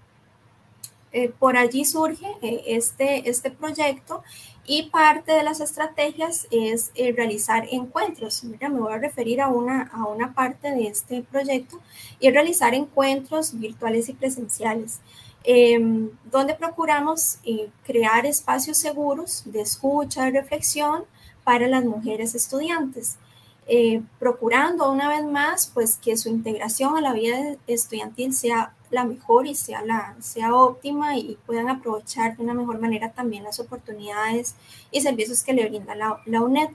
Eh, 1.13 1.29
por 1.39 1.57
allí 1.57 1.83
surge 1.83 2.25
eh, 2.41 2.63
este, 2.67 3.29
este 3.29 3.51
proyecto 3.51 4.23
y 4.65 4.83
parte 4.83 5.31
de 5.31 5.43
las 5.43 5.59
estrategias 5.59 6.47
es 6.51 6.91
eh, 6.95 7.11
realizar 7.11 7.67
encuentros. 7.71 8.43
Mira, 8.43 8.69
me 8.69 8.79
voy 8.79 8.93
a 8.93 8.97
referir 8.97 9.41
a 9.41 9.47
una, 9.47 9.89
a 9.93 10.05
una 10.05 10.33
parte 10.33 10.71
de 10.71 10.87
este 10.87 11.23
proyecto 11.23 11.79
y 12.19 12.29
realizar 12.29 12.73
encuentros 12.73 13.57
virtuales 13.59 14.09
y 14.09 14.13
presenciales, 14.13 14.99
em, 15.43 16.11
donde 16.31 16.53
procuramos 16.53 17.39
crear 17.83 18.25
espacios 18.25 18.77
seguros 18.77 19.43
de 19.45 19.61
escucha, 19.61 20.27
y 20.27 20.31
reflexión 20.31 21.05
para 21.43 21.67
las 21.67 21.83
mujeres 21.83 22.35
estudiantes. 22.35 23.17
procurando 24.19 24.91
una 24.91 25.07
vez 25.07 25.23
más 25.23 25.71
pues 25.73 25.95
que 25.95 26.17
su 26.17 26.27
integración 26.27 26.97
a 26.97 27.01
la 27.01 27.13
vida 27.13 27.55
estudiantil 27.67 28.33
sea 28.33 28.73
la 28.91 29.05
mejor 29.05 29.47
y 29.47 29.55
sea, 29.55 29.81
la, 29.83 30.15
sea 30.19 30.53
óptima 30.53 31.17
y 31.17 31.37
puedan 31.45 31.69
aprovechar 31.69 32.37
de 32.37 32.43
una 32.43 32.53
mejor 32.53 32.79
manera 32.79 33.11
también 33.11 33.43
las 33.43 33.59
oportunidades 33.59 34.55
y 34.91 35.01
servicios 35.01 35.43
que 35.43 35.53
le 35.53 35.67
brinda 35.67 35.95
la, 35.95 36.21
la 36.25 36.41
UNED. 36.41 36.69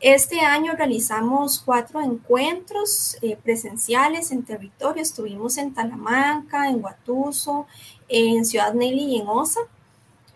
Este 0.00 0.40
año 0.40 0.74
realizamos 0.76 1.58
cuatro 1.58 2.00
encuentros 2.00 3.16
eh, 3.20 3.36
presenciales 3.36 4.30
en 4.30 4.44
territorio. 4.44 5.02
Estuvimos 5.02 5.58
en 5.58 5.74
Talamanca, 5.74 6.68
en 6.68 6.80
Guatuso, 6.80 7.66
en 8.08 8.44
Ciudad 8.44 8.72
Nelly 8.74 9.16
y 9.16 9.20
en 9.20 9.26
Osa. 9.26 9.60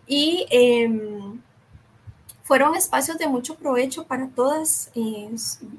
Y 0.08 0.46
em, 0.50 1.40
fueron 2.42 2.74
espacios 2.74 3.18
de 3.18 3.28
mucho 3.28 3.54
provecho 3.54 4.04
para 4.04 4.26
todas. 4.28 4.90
Eh, 4.96 5.30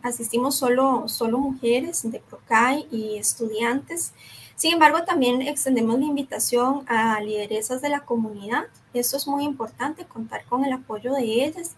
asistimos 0.01 0.55
solo, 0.55 1.09
solo 1.09 1.37
mujeres 1.37 2.09
de 2.09 2.19
PROCAI 2.19 2.87
y 2.89 3.17
estudiantes. 3.17 4.13
Sin 4.55 4.73
embargo, 4.73 5.03
también 5.03 5.41
extendemos 5.41 5.99
la 5.99 6.05
invitación 6.05 6.85
a 6.87 7.19
lideresas 7.19 7.81
de 7.81 7.89
la 7.89 8.01
comunidad. 8.01 8.65
Esto 8.93 9.17
es 9.17 9.27
muy 9.27 9.43
importante, 9.43 10.05
contar 10.05 10.45
con 10.45 10.63
el 10.63 10.73
apoyo 10.73 11.13
de 11.13 11.45
ellas 11.45 11.75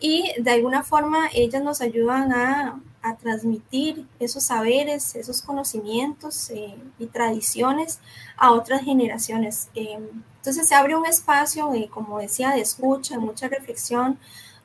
y 0.00 0.32
de 0.38 0.50
alguna 0.52 0.84
forma 0.84 1.28
ellas 1.32 1.62
nos 1.62 1.80
ayudan 1.80 2.32
a, 2.32 2.80
transmitir 3.22 4.06
esos 4.18 4.42
saberes, 4.42 5.14
esos 5.14 5.40
conocimientos 5.40 6.50
eh, 6.50 6.74
y 6.98 7.06
tradiciones 7.06 8.00
a 8.36 8.52
otras 8.52 8.82
generaciones. 8.82 9.70
Eh, 9.74 9.98
entonces 10.36 10.68
se 10.68 10.74
abre 10.74 10.94
un 10.94 11.06
espacio, 11.06 11.70
como 11.88 12.18
decía, 12.18 12.50
de 12.50 12.60
escucha, 12.60 13.18
mucha 13.18 13.48
reflexión 13.48 14.18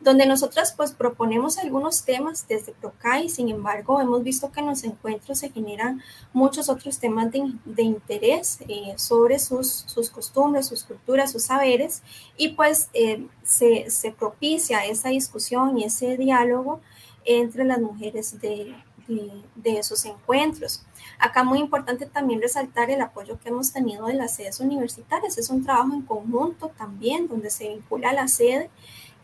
donde 0.03 0.25
nosotras 0.25 0.73
pues 0.75 0.91
proponemos 0.91 1.57
algunos 1.57 2.03
temas 2.03 2.45
desde 2.47 2.73
PROCAI, 2.73 3.29
sin 3.29 3.49
embargo 3.49 4.01
hemos 4.01 4.21
visto 4.23 4.51
que 4.51 4.59
en 4.59 4.67
los 4.67 4.83
encuentros 4.83 5.39
se 5.39 5.49
generan 5.49 6.01
muchos 6.33 6.69
otros 6.69 6.99
temas 6.99 7.31
de, 7.31 7.83
interés 7.83 8.59
eh, 8.67 8.93
sobre 8.97 9.39
sus, 9.39 9.67
sus, 9.87 10.09
costumbres, 10.09 10.67
sus 10.67 10.83
culturas, 10.83 11.31
sus 11.31 11.43
saberes, 11.43 12.03
y 12.37 12.49
pues 12.49 12.89
eh, 12.93 13.25
se, 13.43 13.89
se, 13.89 14.11
propicia 14.11 14.85
esa 14.85 15.09
discusión 15.09 15.77
y 15.77 15.85
ese 15.85 16.17
diálogo 16.17 16.81
entre 17.25 17.63
las 17.63 17.79
mujeres 17.79 18.39
de, 18.41 18.75
de, 19.07 19.79
esos 19.79 20.05
encuentros. 20.05 20.83
Acá 21.19 21.43
muy 21.43 21.59
importante 21.59 22.05
también 22.05 22.41
resaltar 22.41 22.89
el 22.89 23.01
apoyo 23.01 23.39
que 23.39 23.49
hemos 23.49 23.71
tenido 23.71 24.07
de 24.07 24.13
las 24.13 24.35
sedes 24.35 24.59
universitarias. 24.59 25.37
Es 25.37 25.49
un 25.49 25.63
trabajo 25.63 25.93
en 25.93 26.01
conjunto 26.01 26.69
también, 26.77 27.27
donde 27.27 27.49
se 27.49 27.69
vincula 27.69 28.13
la 28.13 28.27
sede 28.27 28.69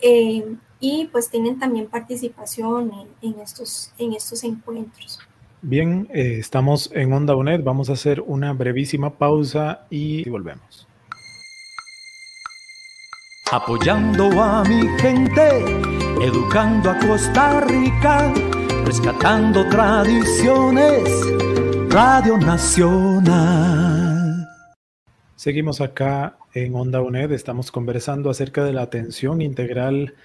eh, 0.01 0.55
y 0.79 1.09
pues 1.11 1.29
tienen 1.29 1.59
también 1.59 1.87
participación 1.87 2.91
en, 3.21 3.39
estos, 3.39 3.91
en 3.97 4.13
estos 4.13 4.43
encuentros. 4.43 5.19
Bien, 5.61 6.07
eh, 6.13 6.37
estamos 6.39 6.89
en 6.93 7.11
Onda 7.11 7.35
UNED, 7.35 7.63
vamos 7.63 7.89
a 7.89 7.93
hacer 7.93 8.21
una 8.21 8.53
brevísima 8.53 9.17
pausa 9.17 9.85
y 9.89 10.27
volvemos. 10.29 10.87
Apoyando 13.51 14.41
a 14.41 14.63
mi 14.63 14.87
gente, 14.99 15.65
educando 16.21 16.91
a 16.91 16.99
Costa 16.99 17.61
Rica, 17.61 18.31
rescatando 18.85 19.67
tradiciones, 19.67 21.03
Radio 21.89 22.37
Nacional. 22.37 23.88
Seguimos 25.39 25.79
acá 25.79 26.35
en 26.53 26.75
Onda 26.75 27.01
UNED, 27.01 27.31
estamos 27.31 27.71
conversando 27.71 28.29
acerca 28.29 28.65
de 28.65 28.73
la 28.73 28.81
atención 28.81 29.41
integral 29.41 30.15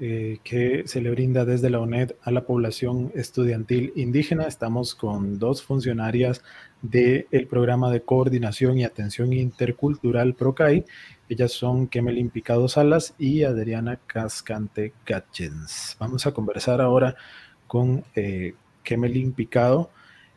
eh, 0.00 0.38
que 0.42 0.82
se 0.88 1.00
le 1.00 1.12
brinda 1.12 1.44
desde 1.44 1.70
la 1.70 1.78
UNED 1.78 2.16
a 2.22 2.32
la 2.32 2.44
población 2.44 3.12
estudiantil 3.14 3.92
indígena. 3.94 4.48
Estamos 4.48 4.96
con 4.96 5.38
dos 5.38 5.62
funcionarias 5.62 6.42
del 6.82 7.46
programa 7.48 7.88
de 7.92 8.02
coordinación 8.02 8.76
y 8.76 8.82
atención 8.82 9.32
intercultural 9.32 10.34
PROCAI. 10.34 10.84
Ellas 11.28 11.52
son 11.52 11.86
Kemelin 11.86 12.30
Picado 12.30 12.66
Salas 12.66 13.14
y 13.16 13.44
Adriana 13.44 14.00
Cascante 14.08 14.92
Gatchens. 15.06 15.96
Vamos 16.00 16.26
a 16.26 16.32
conversar 16.32 16.80
ahora 16.80 17.14
con 17.68 18.02
eh, 18.16 18.54
Kemelin 18.82 19.34
Picado. 19.34 19.92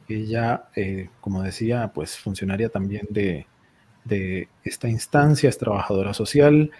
Ella, 0.07 0.69
como 1.21 1.41
decía, 1.41 1.91
pues 1.91 2.17
funcionaria 2.17 2.69
también 2.69 3.07
de, 3.09 3.47
esta 4.63 4.89
instancia, 4.89 5.49
es 5.49 5.57
trabajadora 5.57 6.13
social 6.13 6.71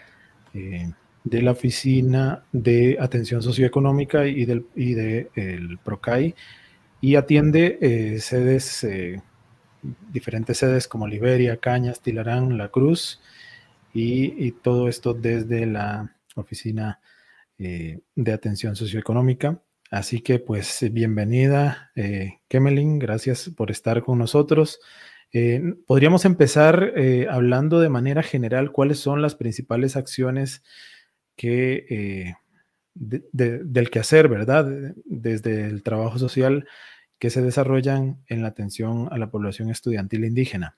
de 0.54 1.42
la 1.42 1.52
Oficina 1.52 2.44
de 2.52 2.98
Atención 3.00 3.42
Socioeconómica 3.42 4.26
y 4.26 4.46
del 4.46 4.66
y 4.76 4.94
de, 4.94 5.30
el 5.36 5.78
PROCAI 5.78 6.34
y 7.02 7.16
atiende 7.16 8.18
sedes 8.20 8.84
diferentes 10.12 10.58
sedes 10.58 10.88
como 10.88 11.08
Liberia, 11.08 11.58
Cañas, 11.58 12.02
Tilarán, 12.02 12.58
La 12.58 12.70
Cruz 12.70 13.20
y, 13.94 14.52
todo 14.52 14.88
esto 14.88 15.14
desde 15.14 15.66
la 15.66 16.16
oficina 16.36 17.00
eh, 17.58 18.00
de 18.16 18.34
atención 18.34 18.76
socioeconómica. 18.76 19.62
Así 19.90 20.22
que 20.22 20.40
pues 20.40 20.86
bienvenida, 20.92 21.92
eh, 21.96 22.40
Kemelin, 22.48 23.00
gracias 23.00 23.50
por 23.56 23.72
estar 23.72 24.04
con 24.04 24.20
nosotros. 24.20 24.80
Eh, 25.34 25.62
podríamos 25.86 26.26
empezar 26.26 26.94
eh, 26.96 27.28
hablando 27.30 27.80
de 27.80 27.90
manera 27.90 28.24
general 28.24 28.72
cuáles 28.72 29.00
son 29.00 29.22
las 29.22 29.36
principales 29.36 29.96
acciones 29.96 30.64
que 31.36 32.34
del 32.94 33.90
quehacer, 33.92 34.28
¿verdad? 34.28 34.94
Desde 35.06 35.66
el 35.66 35.84
trabajo 35.84 36.18
social 36.18 36.68
que 37.20 37.30
se 37.30 37.42
desarrollan 37.42 38.24
en 38.28 38.42
la 38.42 38.50
atención 38.50 39.08
a 39.12 39.18
la 39.18 39.30
población 39.30 39.70
estudiantil 39.70 40.26
indígena. 40.26 40.78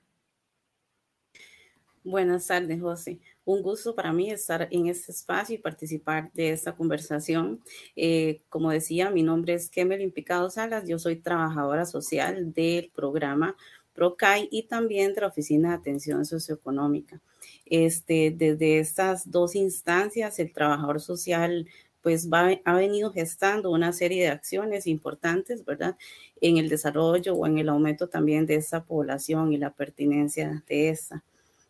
Buenas 2.04 2.48
tardes, 2.48 2.82
José. 2.82 3.20
Un 3.44 3.62
gusto 3.62 3.94
para 3.94 4.14
mí 4.14 4.32
estar 4.32 4.68
en 4.72 4.88
este 4.88 5.12
espacio 5.12 5.56
y 5.56 5.58
participar 5.60 6.32
de 6.34 6.52
esta 6.52 6.74
conversación. 6.74 7.60
Eh, 7.96 8.42
como 8.48 8.72
decía, 8.72 9.10
mi 9.10 9.22
nombre 9.22 9.54
es 9.54 9.70
Kemelin 9.70 10.12
Picado 10.12 10.50
Salas. 10.50 10.88
Yo 10.88 10.98
soy 10.98 11.18
trabajadora 11.18 11.86
social 11.86 12.54
del 12.54 12.90
programa 12.96 13.56
PROCAI 14.00 14.48
y 14.50 14.64
también 14.64 15.14
de 15.14 15.20
la 15.20 15.28
Oficina 15.28 15.70
de 15.70 15.76
Atención 15.76 16.26
Socioeconómica. 16.26 17.20
Este, 17.66 18.32
desde 18.32 18.80
estas 18.80 19.30
dos 19.30 19.56
instancias, 19.56 20.40
el 20.40 20.54
trabajador 20.54 21.02
social 21.02 21.68
pues 22.02 22.30
ha 22.32 22.74
venido 22.76 23.12
gestando 23.12 23.72
una 23.72 23.92
serie 23.92 24.24
de 24.24 24.30
acciones 24.30 24.88
importantes, 24.88 25.66
¿verdad? 25.66 25.98
En 26.40 26.56
el 26.56 26.70
desarrollo 26.70 27.36
o 27.36 27.46
en 27.46 27.58
el 27.58 27.68
aumento 27.68 28.08
también 28.08 28.46
de 28.46 28.56
esa 28.56 28.86
población 28.86 29.52
y 29.52 29.58
la 29.58 29.72
pertinencia 29.72 30.64
de 30.70 30.90
esa. 30.90 31.26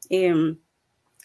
Em, 0.08 0.60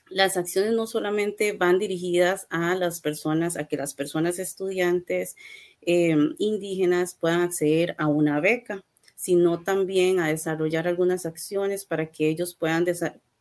las 0.09 0.39
acciones 0.39 0.73
no 0.73 0.87
solamente 0.87 1.53
van 1.53 1.79
dirigidas 1.79 2.47
a 2.49 2.75
las 2.77 3.03
personas, 3.03 3.59
a 3.59 3.65
que 3.65 3.77
las 3.77 3.93
personas 3.93 4.39
estudiantes 4.39 5.37
em, 5.83 6.35
indígenas 6.39 7.15
puedan 7.15 7.43
acceder 7.43 7.95
a 7.99 8.07
una 8.07 8.41
beca, 8.41 8.83
sino 9.15 9.63
también 9.63 10.21
a 10.21 10.29
desarrollar 10.29 10.89
algunas 10.89 11.27
acciones 11.27 11.85
para 11.85 12.11
que 12.11 12.29
ellos 12.29 12.55
puedan 12.55 12.85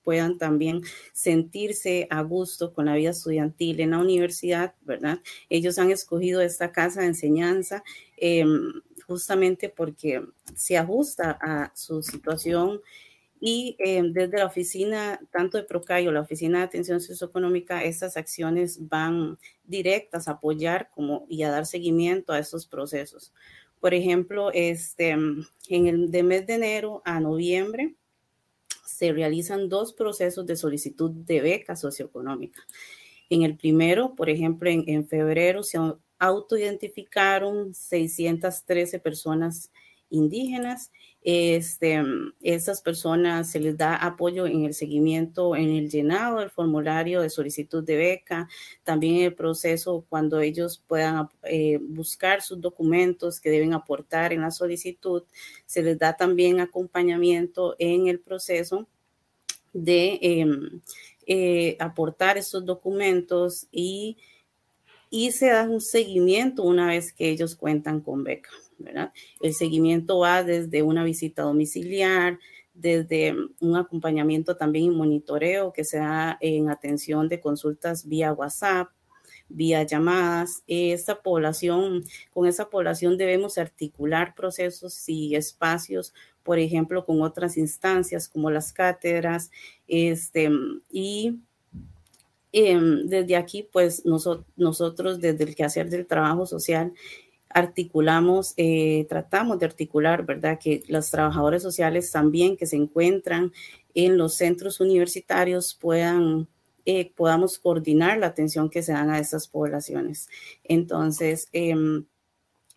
puedan 0.04 0.38
también 0.38 0.82
sentirse 1.14 2.08
a 2.10 2.22
gusto 2.22 2.74
con 2.74 2.86
la 2.86 2.96
vida 2.96 3.12
estudiantil 3.12 3.80
en 3.80 3.92
la 3.92 4.00
universidad, 4.00 4.76
¿verdad? 4.82 5.20
Ellos 5.50 5.80
han 5.80 5.92
escogido 5.92 6.42
esta 6.42 6.72
casa 6.72 7.02
de 7.02 7.08
enseñanza 7.08 7.84
em, 8.18 8.82
justamente 9.08 9.70
porque 9.70 10.22
se 10.56 10.78
ajusta 10.78 11.38
a 11.42 11.72
su 11.76 12.04
situación 12.04 12.82
y 13.46 13.76
em, 13.80 14.14
desde 14.14 14.38
la 14.38 14.46
oficina, 14.46 15.20
tanto 15.32 15.58
de 15.58 15.66
Procayo, 15.66 16.14
la 16.14 16.22
oficina 16.22 16.60
de 16.60 16.64
atención 16.66 17.02
socioeconómica, 17.02 17.84
estas 17.84 18.16
acciones 18.16 18.88
van 18.88 19.38
directas 19.66 20.30
a 20.30 20.32
apoyar 20.32 20.90
como, 20.90 21.26
y 21.28 21.44
a 21.44 21.52
dar 21.52 21.66
seguimiento 21.66 22.32
a 22.32 22.40
estos 22.40 22.66
procesos. 22.66 23.34
Por 23.84 23.94
ejemplo, 23.94 24.50
este, 24.54 25.10
en 25.10 25.88
el 25.88 26.10
de 26.10 26.24
mes 26.24 26.48
de 26.48 26.54
enero 26.54 27.02
a 27.04 27.20
noviembre, 27.20 27.96
se 28.86 29.12
realizan 29.12 29.68
dos 29.68 29.92
procesos 29.92 30.46
de 30.46 30.56
solicitud 30.56 31.12
de 31.12 31.42
beca 31.42 31.76
socioeconómica. 31.76 32.62
En 33.30 33.42
el 33.42 33.58
primero, 33.58 34.16
por 34.16 34.30
ejemplo, 34.30 34.70
en, 34.70 35.06
febrero 35.06 35.64
se 35.64 35.78
autoidentificaron 36.18 37.74
613 37.74 39.00
personas 39.00 39.70
indígenas 40.10 40.90
este, 41.24 42.04
estas 42.42 42.82
personas 42.82 43.50
se 43.50 43.60
les 43.60 43.78
da 43.78 43.96
apoyo 43.96 44.46
en 44.46 44.66
el 44.66 44.74
seguimiento, 44.74 45.56
en 45.56 45.72
el 45.72 45.90
llenado 45.90 46.40
del 46.40 46.50
formulario 46.50 47.22
de 47.22 47.30
solicitud 47.30 47.84
de 47.84 47.96
beca, 47.96 48.50
también 48.84 49.16
en 49.16 49.24
el 49.24 49.34
proceso 49.34 50.06
cuando 50.10 50.42
ellos 50.42 50.84
puedan 50.86 51.30
eh, 51.44 51.80
buscar 51.82 52.42
sus 52.42 52.60
documentos 52.60 53.40
que 53.40 53.50
deben 53.50 53.74
aportar 53.74 54.34
en 54.34 54.42
la 54.42 54.52
solicitud, 54.52 55.24
se 55.66 55.82
les 55.82 55.98
da 55.98 56.18
también 56.18 56.60
acompañamiento 56.60 57.76
en 57.80 58.08
el 58.08 58.20
proceso 58.20 58.88
de 59.72 60.20
em, 60.22 60.82
eh, 61.26 61.78
aportar 61.80 62.38
estos 62.38 62.66
documentos 62.66 63.68
y, 63.72 64.18
y 65.10 65.32
se 65.32 65.48
da 65.48 65.64
un 65.64 65.80
seguimiento 65.80 66.64
una 66.64 66.88
vez 66.88 67.14
que 67.14 67.30
ellos 67.30 67.56
cuentan 67.56 68.02
con 68.02 68.26
beca. 68.26 68.50
El 69.42 69.54
seguimiento 69.54 70.20
va 70.20 70.44
desde 70.44 70.84
una 70.84 71.04
visita 71.04 71.44
domiciliar, 71.44 72.40
desde 72.74 73.36
un 73.60 73.76
acompañamiento 73.76 74.58
también 74.58 74.86
y 74.86 74.90
monitoreo 74.90 75.74
que 75.74 75.84
se 75.84 75.98
da 75.98 76.38
en 76.42 76.70
atención 76.70 77.28
de 77.30 77.40
consultas 77.40 78.08
vía 78.08 78.34
WhatsApp, 78.34 78.90
vía 79.50 79.84
llamadas. 79.84 80.64
Esta 80.68 81.22
población, 81.22 82.04
con 82.32 82.48
esa 82.48 82.70
población 82.70 83.18
debemos 83.18 83.58
articular 83.58 84.34
procesos 84.36 85.08
y 85.08 85.36
espacios, 85.36 86.14
por 86.44 86.60
ejemplo, 86.60 87.06
con 87.06 87.22
otras 87.22 87.58
instancias 87.58 88.28
como 88.28 88.50
las 88.50 88.74
cátedras, 88.74 89.52
este, 89.88 90.50
y 90.92 91.40
em, 92.52 93.08
desde 93.08 93.36
aquí, 93.36 93.68
pues 93.72 94.04
nosotros 94.06 95.20
desde 95.20 95.44
el 95.44 95.56
quehacer 95.56 95.90
del 95.90 96.06
trabajo 96.06 96.46
social 96.46 96.94
articulamos, 97.54 98.54
eh, 98.58 99.06
tratamos 99.10 99.60
de 99.60 99.66
articular, 99.66 100.26
¿verdad? 100.26 100.60
Que 100.60 100.84
los 100.88 101.10
trabajadores 101.10 101.62
sociales 101.62 102.12
también 102.12 102.58
que 102.58 102.66
se 102.66 102.76
encuentran 102.76 103.52
en 103.94 104.18
los 104.18 104.36
centros 104.36 104.80
universitarios 104.80 105.74
puedan, 105.80 106.48
eh, 106.86 107.12
podamos 107.16 107.60
coordinar 107.60 108.18
la 108.18 108.28
atención 108.28 108.70
que 108.70 108.84
se 108.84 108.94
dan 108.94 109.10
a 109.10 109.20
estas 109.20 109.48
poblaciones. 109.48 110.30
Entonces, 110.64 111.48
em, 111.54 112.06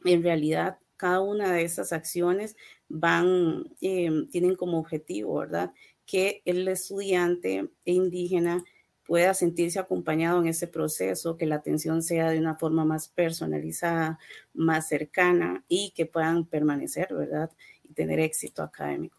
en 0.05 0.23
realidad, 0.23 0.79
cada 0.97 1.21
una 1.21 1.53
de 1.53 1.63
esas 1.63 1.93
acciones 1.93 2.57
van, 2.89 3.71
em, 3.81 4.29
tienen 4.29 4.57
como 4.57 4.79
objetivo, 4.79 5.39
¿verdad? 5.39 5.73
Que 6.07 6.43
el 6.45 6.69
estudiante 6.69 7.69
indígena 7.85 8.65
pueda 9.07 9.35
sentirse 9.35 9.79
acompañado 9.79 10.41
en 10.41 10.49
ese 10.49 10.67
proceso, 10.67 11.37
que 11.37 11.47
la 11.47 11.57
atención 11.57 12.03
sea 12.03 12.31
de 12.31 12.39
una 12.39 12.57
forma 12.57 12.85
más 12.85 13.09
personalizada, 13.09 14.19
más 14.55 14.89
cercana 14.89 15.65
y 15.69 15.93
que 15.95 16.07
puedan 16.07 16.45
permanecer, 16.47 17.09
¿verdad? 17.15 17.51
Y 17.85 17.93
tener 17.95 18.19
éxito 18.21 18.63
académico. 18.63 19.19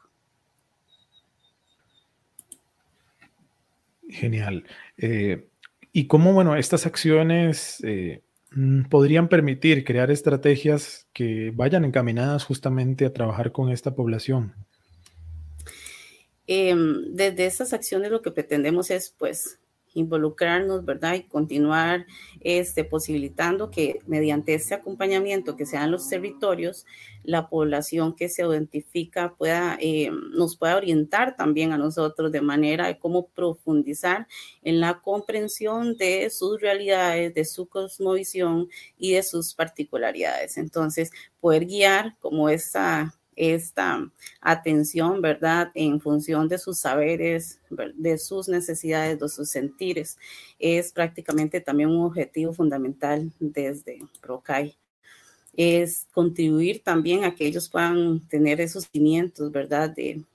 Genial. 4.09 4.65
Eh, 4.97 5.47
y 5.91 6.07
cómo, 6.07 6.33
bueno, 6.33 6.55
estas 6.55 6.85
acciones 6.85 7.83
eh, 7.83 8.23
mm, 8.51 8.83
podrían 8.83 9.29
permitir 9.29 9.83
crear 9.83 10.11
estrategias 10.11 11.07
que 11.13 11.51
vayan 11.53 11.85
encaminadas 11.85 12.45
justamente 12.45 13.05
a 13.05 13.13
trabajar 13.13 13.51
con 13.51 13.71
esta 13.71 13.95
población. 13.95 14.53
Em, 16.45 17.13
desde 17.13 17.45
estas 17.45 17.73
acciones 17.73 18.09
lo 18.09 18.21
que 18.21 18.31
pretendemos 18.31 18.89
es, 18.89 19.13
pues, 19.17 19.59
involucrarnos, 19.97 20.85
¿verdad? 20.85 21.15
Y 21.15 21.23
continuar 21.23 22.05
este, 22.41 22.83
posibilitando 22.83 23.71
que 23.71 23.99
mediante 24.05 24.53
este 24.53 24.75
acompañamiento 24.75 25.55
que 25.55 25.65
sean 25.65 25.91
los 25.91 26.07
territorios, 26.07 26.85
la 27.23 27.49
población 27.49 28.15
que 28.15 28.29
se 28.29 28.43
identifica 28.43 29.35
pueda, 29.35 29.77
eh, 29.81 30.09
nos 30.31 30.55
pueda 30.55 30.77
orientar 30.77 31.35
también 31.35 31.73
a 31.73 31.77
nosotros 31.77 32.31
de 32.31 32.41
manera 32.41 32.87
de 32.87 32.97
cómo 32.99 33.27
profundizar 33.27 34.27
en 34.63 34.79
la 34.79 35.01
comprensión 35.01 35.97
de 35.97 36.29
sus 36.29 36.61
realidades, 36.61 37.33
de 37.33 37.45
su 37.45 37.67
cosmovisión 37.67 38.69
y 38.97 39.13
de 39.13 39.23
sus 39.23 39.53
particularidades. 39.53 40.57
Entonces, 40.57 41.11
poder 41.39 41.65
guiar 41.65 42.15
como 42.19 42.49
esta 42.49 43.13
esta 43.37 44.11
atención, 44.41 45.21
¿verdad? 45.21 45.69
En 45.75 46.01
función 46.01 46.49
de 46.49 46.57
sus 46.57 46.79
saberes, 46.79 47.61
de 47.69 48.17
sus 48.17 48.49
necesidades, 48.49 49.19
de 49.19 49.29
sus 49.29 49.49
sentires, 49.49 50.17
es 50.59 50.91
prácticamente 50.91 51.61
también 51.61 51.89
un 51.89 52.03
objetivo 52.03 52.51
fundamental 52.51 53.31
desde 53.39 53.99
PROCAI. 54.21 54.75
Es 55.55 56.07
contribuir 56.11 56.83
también 56.83 57.23
a 57.23 57.35
que 57.35 57.45
ellos 57.45 57.69
puedan 57.69 58.27
tener 58.27 58.59
esos 58.59 58.85
cimientos, 58.91 59.51
¿verdad? 59.51 59.91
De, 59.91 60.25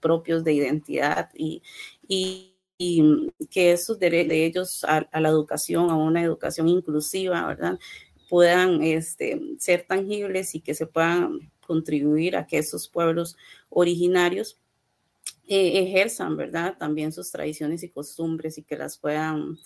propios 0.00 0.42
de 0.42 0.54
identidad 0.54 1.30
y, 1.34 1.62
que 3.50 3.72
esos 3.72 3.98
derechos 3.98 4.28
de 4.28 4.46
ellos 4.46 4.84
a, 4.84 4.96
a, 5.12 5.20
la 5.20 5.28
educación, 5.28 5.90
a 5.90 5.96
una 5.96 6.22
educación 6.22 6.66
inclusiva, 6.66 7.46
¿verdad? 7.46 7.78
Puedan 8.30 8.82
este, 8.82 9.38
ser 9.58 9.84
tangibles 9.86 10.54
y 10.54 10.60
que 10.60 10.74
se 10.74 10.86
puedan 10.86 11.50
contribuir 11.70 12.34
a 12.34 12.48
que 12.48 12.58
esos 12.58 12.88
pueblos 12.88 13.36
originarios 13.68 14.58
eh, 15.46 15.84
ejerzan, 15.84 16.36
¿verdad? 16.36 16.76
También 16.76 17.12
sus 17.12 17.30
tradiciones 17.30 17.84
y 17.84 17.90
costumbres 17.90 18.58
y 18.58 18.64
que 18.64 18.76
las 18.76 18.98
puedan, 18.98 19.56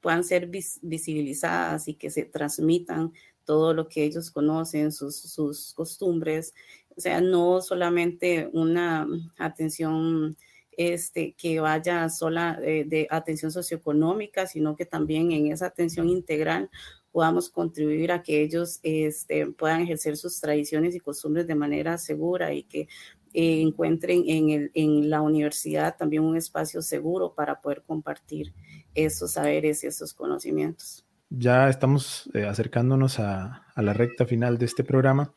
puedan 0.00 0.22
ser 0.22 0.46
visibilizadas 0.46 1.88
y 1.88 1.94
que 1.94 2.08
se 2.08 2.22
transmitan 2.22 3.12
todo 3.44 3.74
lo 3.74 3.88
que 3.88 4.04
ellos 4.04 4.30
conocen, 4.30 4.92
sus, 4.92 5.16
sus 5.16 5.74
costumbres. 5.74 6.54
O 6.96 7.00
sea, 7.00 7.20
no 7.20 7.60
solamente 7.60 8.48
una 8.52 9.08
atención 9.36 10.36
este, 10.76 11.34
que 11.36 11.58
vaya 11.58 12.08
sola 12.10 12.60
eh, 12.62 12.84
de 12.86 13.08
atención 13.10 13.50
socioeconómica, 13.50 14.46
sino 14.46 14.76
que 14.76 14.86
también 14.86 15.32
en 15.32 15.50
esa 15.50 15.66
atención 15.66 16.08
integral 16.08 16.70
podamos 17.14 17.48
contribuir 17.48 18.10
a 18.10 18.24
que 18.24 18.42
ellos 18.42 18.80
este, 18.82 19.46
puedan 19.46 19.82
ejercer 19.82 20.16
sus 20.16 20.40
tradiciones 20.40 20.96
y 20.96 20.98
costumbres 20.98 21.46
de 21.46 21.54
manera 21.54 21.96
segura 21.96 22.52
y 22.52 22.64
que 22.64 22.88
eh, 23.32 23.60
encuentren 23.60 24.24
en, 24.26 24.50
el, 24.50 24.70
en, 24.74 25.08
la 25.08 25.22
universidad 25.22 25.96
también 25.96 26.24
un 26.24 26.36
espacio 26.36 26.82
seguro 26.82 27.32
para 27.32 27.60
poder 27.60 27.84
compartir 27.86 28.52
esos 28.96 29.30
saberes 29.30 29.84
y 29.84 29.86
esos 29.86 30.12
conocimientos. 30.12 31.06
Ya 31.30 31.68
estamos 31.68 32.28
eh, 32.34 32.46
acercándonos 32.46 33.20
a, 33.20 33.64
a, 33.72 33.82
la 33.82 33.92
recta 33.92 34.26
final 34.26 34.58
de 34.58 34.66
este 34.66 34.82
programa. 34.82 35.32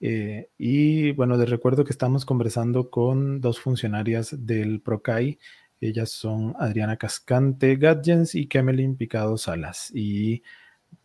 Eh, 0.00 0.48
y 0.56 1.12
bueno, 1.12 1.36
les 1.36 1.50
recuerdo 1.50 1.84
que 1.84 1.92
estamos 1.92 2.24
conversando 2.24 2.88
con 2.88 3.42
dos 3.42 3.60
funcionarias 3.60 4.34
del 4.46 4.80
PROCAI. 4.80 5.38
Ellas 5.82 6.12
son 6.12 6.54
Adriana 6.58 6.96
Cascante 6.96 7.76
Gadgens 7.76 8.34
y 8.34 8.46
Kemelin 8.46 8.96
Picado 8.96 9.36
Salas. 9.36 9.90
Y 9.94 10.42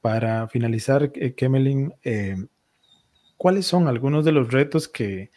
para 0.01 0.47
finalizar, 0.47 1.11
eh, 1.15 1.33
Kemelin, 1.33 1.93
eh, 2.03 2.35
¿cuáles 3.37 3.65
son 3.65 3.87
algunos 3.87 4.25
de 4.25 4.31
los 4.31 4.51
retos 4.51 4.87
que, 4.87 5.31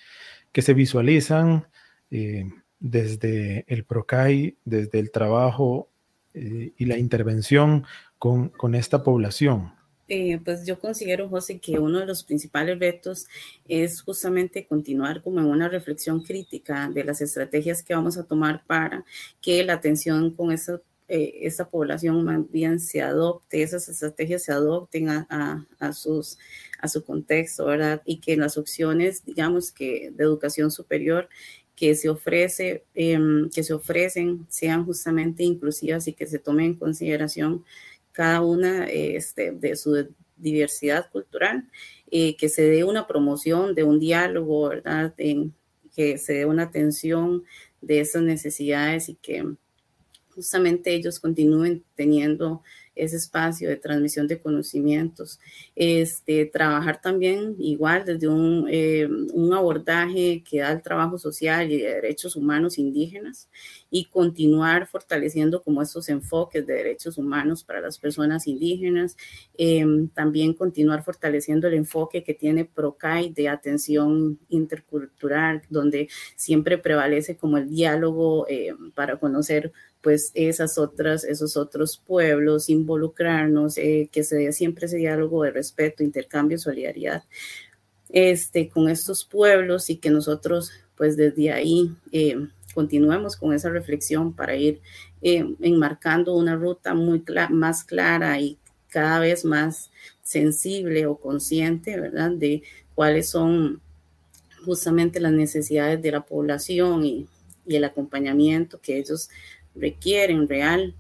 se 0.55 0.75
visualizan 0.75 1.67
eh, 2.11 2.45
desde 2.79 3.65
el 3.69 3.85
PROCAI, 3.85 4.59
desde 4.65 4.99
el 4.99 5.11
trabajo 5.11 5.89
y 6.35 6.87
la 6.87 6.97
intervención 6.97 7.85
con, 8.19 8.49
con 8.49 8.75
esta 8.75 9.03
población? 9.03 9.73
pues 10.45 10.67
yo 10.67 10.79
considero, 10.79 11.29
José, 11.29 11.59
que 11.59 11.79
uno 11.79 12.01
de 12.01 12.07
los 12.07 12.25
principales 12.25 12.79
retos 12.79 13.27
es 13.67 14.03
justamente 14.03 14.67
continuar 14.67 15.23
como 15.23 15.41
en 15.41 15.47
una 15.47 15.69
reflexión 15.69 16.23
crítica 16.23 16.91
de 16.91 17.05
las 17.05 17.21
estrategias 17.21 17.83
que 17.83 17.95
vamos 17.95 18.19
a 18.19 18.25
tomar 18.25 18.63
para 18.67 19.05
que 19.41 19.65
la 19.65 19.75
atención 19.75 20.33
con 20.35 20.53
esa 20.53 20.81
eh, 21.15 21.47
esa 21.47 21.69
población 21.69 22.25
más 22.25 22.51
bien 22.51 22.81
se 22.81 23.03
adopte, 23.03 23.63
esas 23.63 23.87
estrategias 23.87 24.45
se 24.45 24.53
adopten 24.53 25.11
a, 25.11 25.67
a, 25.79 25.93
sus, 25.93 26.39
a 26.81 26.89
su 26.89 27.05
contexto, 27.05 27.67
¿verdad? 27.67 28.01
Y 28.07 28.21
que 28.21 28.35
las 28.39 28.57
opciones, 28.57 29.23
digamos 29.23 29.73
que 29.73 30.11
de 30.11 30.25
educación 30.25 30.71
superior 30.71 31.29
que 31.77 31.95
se 31.97 32.09
ofrece, 32.09 32.87
em, 32.95 33.51
que 33.51 33.63
se 33.63 33.75
ofrecen 33.75 34.47
sean 34.49 34.87
justamente 34.87 35.43
inclusivas 35.43 36.09
y 36.09 36.15
que 36.15 36.27
se 36.27 36.39
tomen 36.39 36.65
en 36.65 36.75
consideración 36.77 37.63
cada 38.13 38.41
una 38.41 38.87
este, 38.87 39.53
de 39.53 39.77
su 39.77 40.09
diversidad 40.39 41.11
cultural, 41.11 41.69
eh, 42.11 42.39
que 42.39 42.49
se 42.49 42.63
dé 42.63 42.85
una 42.85 43.07
promoción 43.07 43.75
de 43.75 43.85
un 43.85 44.01
diálogo, 44.01 44.71
¿verdad? 44.71 45.15
que 45.15 46.17
se 46.17 46.33
dé 46.33 46.47
una 46.47 46.63
atención 46.63 47.45
de 47.83 48.01
esas 48.01 48.23
necesidades 48.23 49.11
y 49.11 49.17
que 49.17 49.45
justamente 50.35 50.95
ellos 50.95 51.21
continúen 51.21 51.85
teniendo 51.95 52.63
ese 52.95 53.17
espacio 53.17 53.69
de 53.69 53.77
transmisión 53.77 54.27
de 54.29 54.39
conocimientos. 54.39 55.41
Este, 55.75 56.47
trabajar 56.47 57.01
también 57.01 57.57
igual 57.59 58.05
desde 58.05 58.29
un, 58.29 58.67
eh, 58.71 59.09
un, 59.33 59.53
abordaje 59.55 60.43
que 60.49 60.61
da 60.61 60.73
el 60.73 60.83
trabajo 60.83 61.19
social 61.19 61.71
y 61.71 61.79
de 61.79 61.95
derechos 61.95 62.37
humanos 62.37 62.79
indígenas 62.79 63.49
y 63.91 64.07
continuar 64.07 64.87
fortaleciendo 64.87 65.63
como 65.63 65.83
estos 65.83 66.09
enfoques 66.09 66.67
de 66.67 66.75
derechos 66.75 67.19
humanos 67.19 67.65
para 67.65 67.81
las 67.81 67.99
personas 67.99 68.47
indígenas. 68.47 69.17
Em, 69.57 70.09
también 70.09 70.53
continuar 70.55 71.03
fortaleciendo 71.03 71.69
el 71.69 71.75
enfoque 71.75 72.23
que 72.23 72.35
tiene 72.35 72.65
PROCAI 72.65 73.31
de 73.33 73.49
atención 73.49 74.39
intercultural, 74.49 75.63
donde 75.71 76.09
siempre 76.37 76.79
prevalece 76.79 77.37
como 77.37 77.59
el 77.59 77.69
diálogo 77.69 78.47
eh, 78.49 78.75
para 78.95 79.17
conocer 79.17 79.73
pues 80.03 80.33
esas 80.35 80.79
otras, 80.79 81.25
esos 81.25 81.57
otros 81.57 81.97
pueblos, 81.97 82.69
involucrarnos, 82.69 83.79
eh, 83.79 84.09
que 84.13 84.25
se 84.25 84.37
dé 84.37 84.53
siempre 84.53 84.87
ese 84.87 84.97
diálogo 84.97 85.45
de 85.45 85.53
respeto, 85.53 86.03
intercambio, 86.03 86.59
solidaridad 86.59 87.25
este, 88.13 88.69
con 88.69 88.89
estos 88.89 89.25
pueblos 89.25 89.91
y 89.91 89.97
que 89.97 90.11
nosotros 90.11 90.71
pues 90.97 91.17
desde 91.17 91.51
ahí 91.51 91.91
eh, 92.13 92.37
continuemos 92.75 93.37
con 93.37 93.55
esa 93.55 93.71
reflexión 93.71 94.35
para 94.35 94.55
ir 94.55 94.81
eh, 95.23 95.45
enmarcando 95.61 96.37
una 96.37 96.55
ruta 96.55 96.95
muy 96.95 97.25
más 97.51 97.85
clara 97.85 98.39
y 98.39 98.59
cada 98.89 99.19
vez 99.19 99.45
más 99.45 99.91
sensible 100.23 101.07
o 101.07 101.17
consciente, 101.17 101.99
¿verdad? 101.99 102.31
De 102.31 102.63
cuáles 102.95 103.31
son 103.31 103.81
justamente 104.65 105.19
las 105.19 105.33
necesidades 105.33 106.01
de 106.03 106.13
la 106.13 106.21
población 106.21 107.05
y, 107.05 107.27
y 107.67 107.77
el 107.77 107.85
acompañamiento 107.85 108.81
que 108.81 108.99
ellos 108.99 109.31
requieren 109.75 110.49
real, 110.49 110.95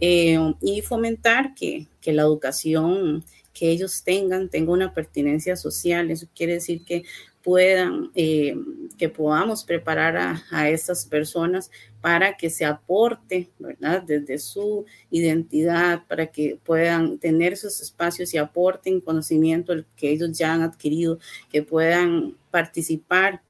eh, 0.00 0.38
y 0.60 0.80
fomentar 0.82 1.54
que, 1.54 1.86
que, 2.00 2.12
la 2.12 2.22
educación 2.22 3.24
que 3.52 3.70
ellos 3.70 4.02
tengan 4.02 4.48
tenga 4.48 4.72
una 4.72 4.92
pertinencia 4.92 5.56
social. 5.56 6.10
Eso 6.10 6.26
quiere 6.34 6.54
decir 6.54 6.84
que 6.84 7.04
puedan, 7.42 8.10
eh, 8.14 8.56
que 8.96 9.08
podamos 9.08 9.64
preparar 9.64 10.16
a, 10.16 10.42
a 10.50 10.70
estas 10.70 11.04
personas 11.06 11.70
para 12.00 12.36
que 12.36 12.50
se 12.50 12.64
aporte, 12.64 13.50
¿verdad? 13.58 14.02
Desde 14.02 14.38
su 14.38 14.86
identidad, 15.10 16.06
para 16.06 16.26
que 16.26 16.58
puedan 16.64 17.18
tener 17.18 17.52
esos 17.52 17.80
espacios 17.80 18.32
y 18.34 18.38
aporten 18.38 19.00
conocimiento 19.00 19.74
que 19.96 20.10
ellos 20.10 20.36
ya 20.36 20.54
han 20.54 20.62
adquirido, 20.62 21.18
que 21.50 21.62
puedan 21.62 22.36
participar 22.50 23.42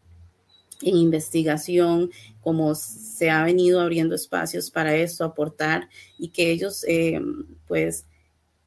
en 0.83 0.97
investigación, 0.97 2.11
como 2.41 2.75
se 2.75 3.31
ha 3.31 3.45
venido 3.45 3.81
abriendo 3.81 4.15
espacios 4.15 4.71
para 4.71 4.97
esto, 4.97 5.25
aportar 5.25 5.89
y 6.19 6.29
que 6.29 6.51
ellos 6.51 6.85
eh, 6.89 7.21
pues 7.67 8.05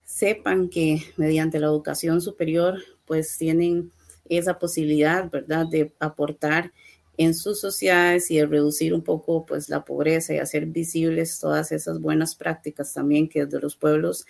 sepan 0.04 0.70
que 0.70 1.04
mediante 1.18 1.60
la 1.60 1.68
educación 1.68 2.22
superior 2.22 2.82
pues 3.06 3.38
tienen 3.38 3.92
esa 4.30 4.58
posibilidad, 4.60 5.30
¿verdad?, 5.30 5.68
de 5.68 5.94
aportar 6.00 6.72
en 7.18 7.34
sus 7.34 7.60
sociedades 7.60 8.30
y 8.30 8.38
de 8.38 8.46
reducir 8.46 8.94
un 8.94 9.02
poco 9.02 9.46
pues 9.46 9.70
la 9.70 9.84
pobreza 9.84 10.34
y 10.34 10.38
hacer 10.38 10.68
visibles 10.68 11.40
todas 11.40 11.72
esas 11.72 12.00
buenas 12.00 12.36
prácticas 12.36 12.94
también 12.94 13.28
que 13.28 13.46
desde 13.46 13.60
los 13.60 13.76
pueblos 13.76 14.26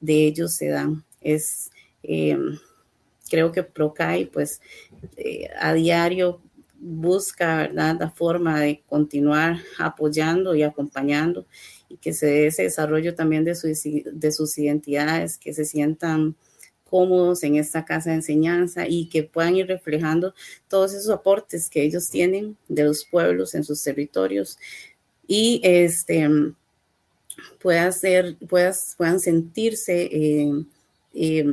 de 0.00 0.26
ellos 0.26 0.54
se 0.54 0.68
dan. 0.68 1.04
Es, 1.20 1.70
eh, 2.02 2.38
creo 3.28 3.50
que 3.50 3.64
Procai 3.64 4.26
pues 4.26 4.60
eh, 5.16 5.48
a 5.58 5.74
diario 5.74 6.40
busca 6.78 7.68
la 7.68 8.12
forma 8.14 8.60
de 8.60 8.82
continuar 8.86 9.58
apoyando 9.78 10.54
y 10.54 10.62
acompañando 10.62 11.46
y 11.88 11.96
que 11.96 12.12
se 12.12 12.26
dé 12.26 12.46
ese 12.46 12.64
desarrollo 12.64 13.14
también 13.14 13.44
de, 13.44 13.54
de 14.12 14.32
sus 14.32 14.58
identidades, 14.58 15.38
que 15.38 15.52
se 15.54 15.64
sientan 15.64 16.36
cómodos 16.88 17.42
en 17.42 17.56
esta 17.56 17.84
casa 17.84 18.10
de 18.10 18.16
enseñanza 18.16 18.86
y 18.88 19.08
que 19.08 19.22
puedan 19.22 19.56
ir 19.56 19.66
reflejando 19.66 20.34
todos 20.68 20.94
esos 20.94 21.10
aportes 21.10 21.68
que 21.68 21.82
ellos 21.82 22.08
tienen 22.08 22.56
de 22.68 22.84
los 22.84 23.04
pueblos 23.04 23.54
en 23.54 23.64
sus 23.64 23.82
territorios 23.82 24.58
y 25.26 25.60
este 25.62 26.28
pueda 27.60 27.90
ser, 27.92 28.36
puedan 28.48 29.20
sentirse 29.20 30.02
eh, 30.04 30.64
eh, 31.14 31.44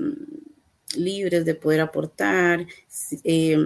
libres 0.96 1.46
de 1.46 1.56
poder 1.56 1.82
aportar, 1.82 2.66
eh, 3.24 3.58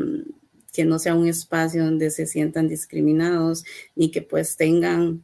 que 0.74 0.86
no 0.86 1.00
sea 1.00 1.16
un 1.16 1.28
espacio 1.28 1.84
donde 1.84 2.12
se 2.12 2.26
sientan 2.26 2.68
discriminados 2.68 3.64
ni 3.96 4.12
que 4.12 4.22
pues 4.22 4.56
tengan 4.56 5.24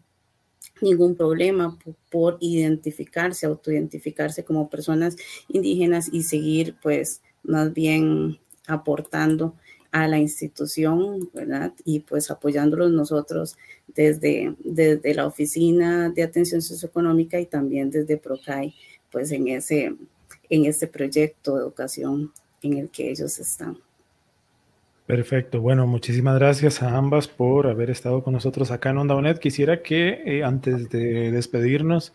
ningún 0.81 1.15
problema 1.15 1.77
por, 2.09 2.37
identificarse, 2.39 3.45
autoidentificarse 3.45 4.43
como 4.43 4.69
personas 4.69 5.15
indígenas 5.47 6.09
y 6.11 6.23
seguir 6.23 6.75
pues 6.81 7.21
más 7.43 7.73
bien 7.73 8.39
aportando 8.67 9.55
a 9.91 10.07
la 10.07 10.19
institución, 10.19 11.29
¿verdad? 11.33 11.73
Y 11.85 12.01
pues 12.01 12.29
apoyándolos 12.29 12.91
nosotros 12.91 13.57
desde, 13.87 14.55
desde 14.59 15.13
la 15.13 15.25
Oficina 15.25 16.09
de 16.09 16.23
Atención 16.23 16.61
Socioeconómica 16.61 17.39
y 17.39 17.45
también 17.45 17.89
desde 17.91 18.17
PROCAI, 18.17 18.75
pues 19.09 19.31
en 19.31 19.47
ese, 19.47 19.95
en 20.49 20.65
ese 20.65 20.87
proyecto 20.87 21.55
de 21.55 21.61
educación 21.61 22.33
en 22.61 22.77
el 22.77 22.89
que 22.89 23.09
ellos 23.09 23.39
están. 23.39 23.77
Perfecto. 25.05 25.61
Bueno, 25.61 25.85
muchísimas 25.85 26.39
gracias 26.39 26.81
a 26.81 26.97
ambas 26.97 27.27
por 27.27 27.67
haber 27.67 27.91
estado 27.91 28.23
con 28.23 28.33
nosotros 28.33 28.71
acá 28.71 28.89
en 28.89 28.97
Onda 28.97 29.15
UNED. 29.15 29.37
Quisiera 29.37 29.83
que 29.83 30.23
eh, 30.25 30.43
antes 30.43 30.89
de 30.89 31.31
despedirnos, 31.31 32.11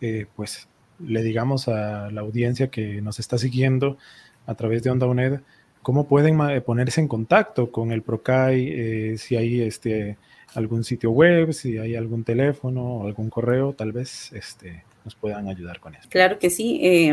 eh, 0.00 0.26
pues 0.36 0.68
le 1.00 1.22
digamos 1.22 1.66
a 1.66 2.10
la 2.12 2.20
audiencia 2.20 2.68
que 2.68 3.02
nos 3.02 3.18
está 3.18 3.38
siguiendo 3.38 3.98
a 4.46 4.54
través 4.54 4.84
de 4.84 4.90
Onda 4.90 5.06
UNED 5.06 5.40
cómo 5.82 6.06
pueden 6.06 6.38
ponerse 6.64 7.00
en 7.00 7.08
contacto 7.08 7.72
con 7.72 7.92
el 7.92 8.02
PROCAI, 8.02 9.16
si 9.16 9.36
hay 9.36 9.62
este, 9.62 10.18
algún 10.54 10.84
sitio 10.84 11.10
web, 11.12 11.52
si 11.52 11.78
hay 11.78 11.96
algún 11.96 12.24
teléfono, 12.24 13.04
algún 13.04 13.30
correo, 13.30 13.72
tal 13.72 13.92
vez 13.92 14.32
este, 14.32 14.84
nos 15.04 15.14
puedan 15.14 15.48
ayudar 15.48 15.80
con 15.80 15.94
eso. 15.94 16.08
Claro 16.10 16.38
que 16.38 16.50
sí. 16.50 17.10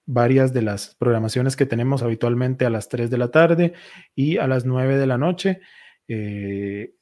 varias 0.06 0.52
de 0.52 0.62
las 0.62 0.96
programaciones 0.96 1.56
que 1.56 1.66
tenemos 1.66 2.04
habitualmente 2.04 2.66
a 2.66 2.70
las 2.70 2.90
3 2.90 3.10
de 3.10 3.18
la 3.18 3.32
tarde 3.32 3.74
y 4.14 4.38
a 4.38 4.48
las 4.48 4.66
9 4.66 4.98
de 4.98 5.08
la 5.08 5.18
noche. 5.18 5.62
Eh, 6.08 6.96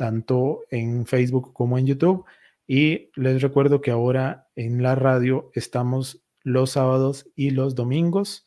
tanto 0.00 0.62
en 0.70 1.04
Facebook 1.04 1.52
como 1.52 1.76
en 1.76 1.84
YouTube. 1.84 2.24
Y 2.66 3.10
les 3.16 3.42
recuerdo 3.42 3.82
que 3.82 3.90
ahora 3.90 4.48
en 4.56 4.82
la 4.82 4.94
radio 4.94 5.50
estamos 5.52 6.24
los 6.42 6.70
sábados 6.70 7.30
y 7.36 7.50
los 7.50 7.74
domingos. 7.74 8.46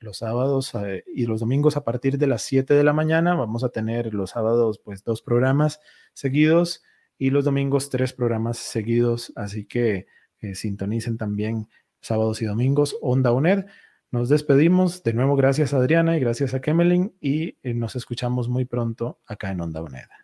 Los 0.00 0.18
sábados 0.18 0.74
eh, 0.74 1.04
y 1.14 1.26
los 1.26 1.40
domingos 1.40 1.76
a 1.76 1.84
partir 1.84 2.16
de 2.16 2.26
las 2.26 2.40
7 2.40 2.72
de 2.72 2.84
la 2.84 2.94
mañana 2.94 3.34
vamos 3.34 3.64
a 3.64 3.68
tener 3.68 4.14
los 4.14 4.30
sábados 4.30 4.80
pues 4.82 5.04
dos 5.04 5.20
programas 5.20 5.78
seguidos 6.14 6.82
y 7.18 7.28
los 7.28 7.44
domingos 7.44 7.90
tres 7.90 8.14
programas 8.14 8.56
seguidos. 8.56 9.30
Así 9.36 9.66
que 9.66 10.06
eh, 10.40 10.54
sintonicen 10.54 11.18
también 11.18 11.68
sábados 12.00 12.40
y 12.40 12.46
domingos 12.46 12.96
Onda 13.02 13.30
UNED. 13.30 13.66
Nos 14.10 14.30
despedimos. 14.30 15.02
De 15.02 15.12
nuevo, 15.12 15.36
gracias 15.36 15.74
a 15.74 15.76
Adriana 15.76 16.16
y 16.16 16.20
gracias 16.20 16.54
a 16.54 16.62
Kemelin 16.62 17.14
y 17.20 17.58
eh, 17.62 17.74
nos 17.74 17.94
escuchamos 17.94 18.48
muy 18.48 18.64
pronto 18.64 19.20
acá 19.26 19.50
en 19.50 19.60
Onda 19.60 19.82
UNED. 19.82 20.23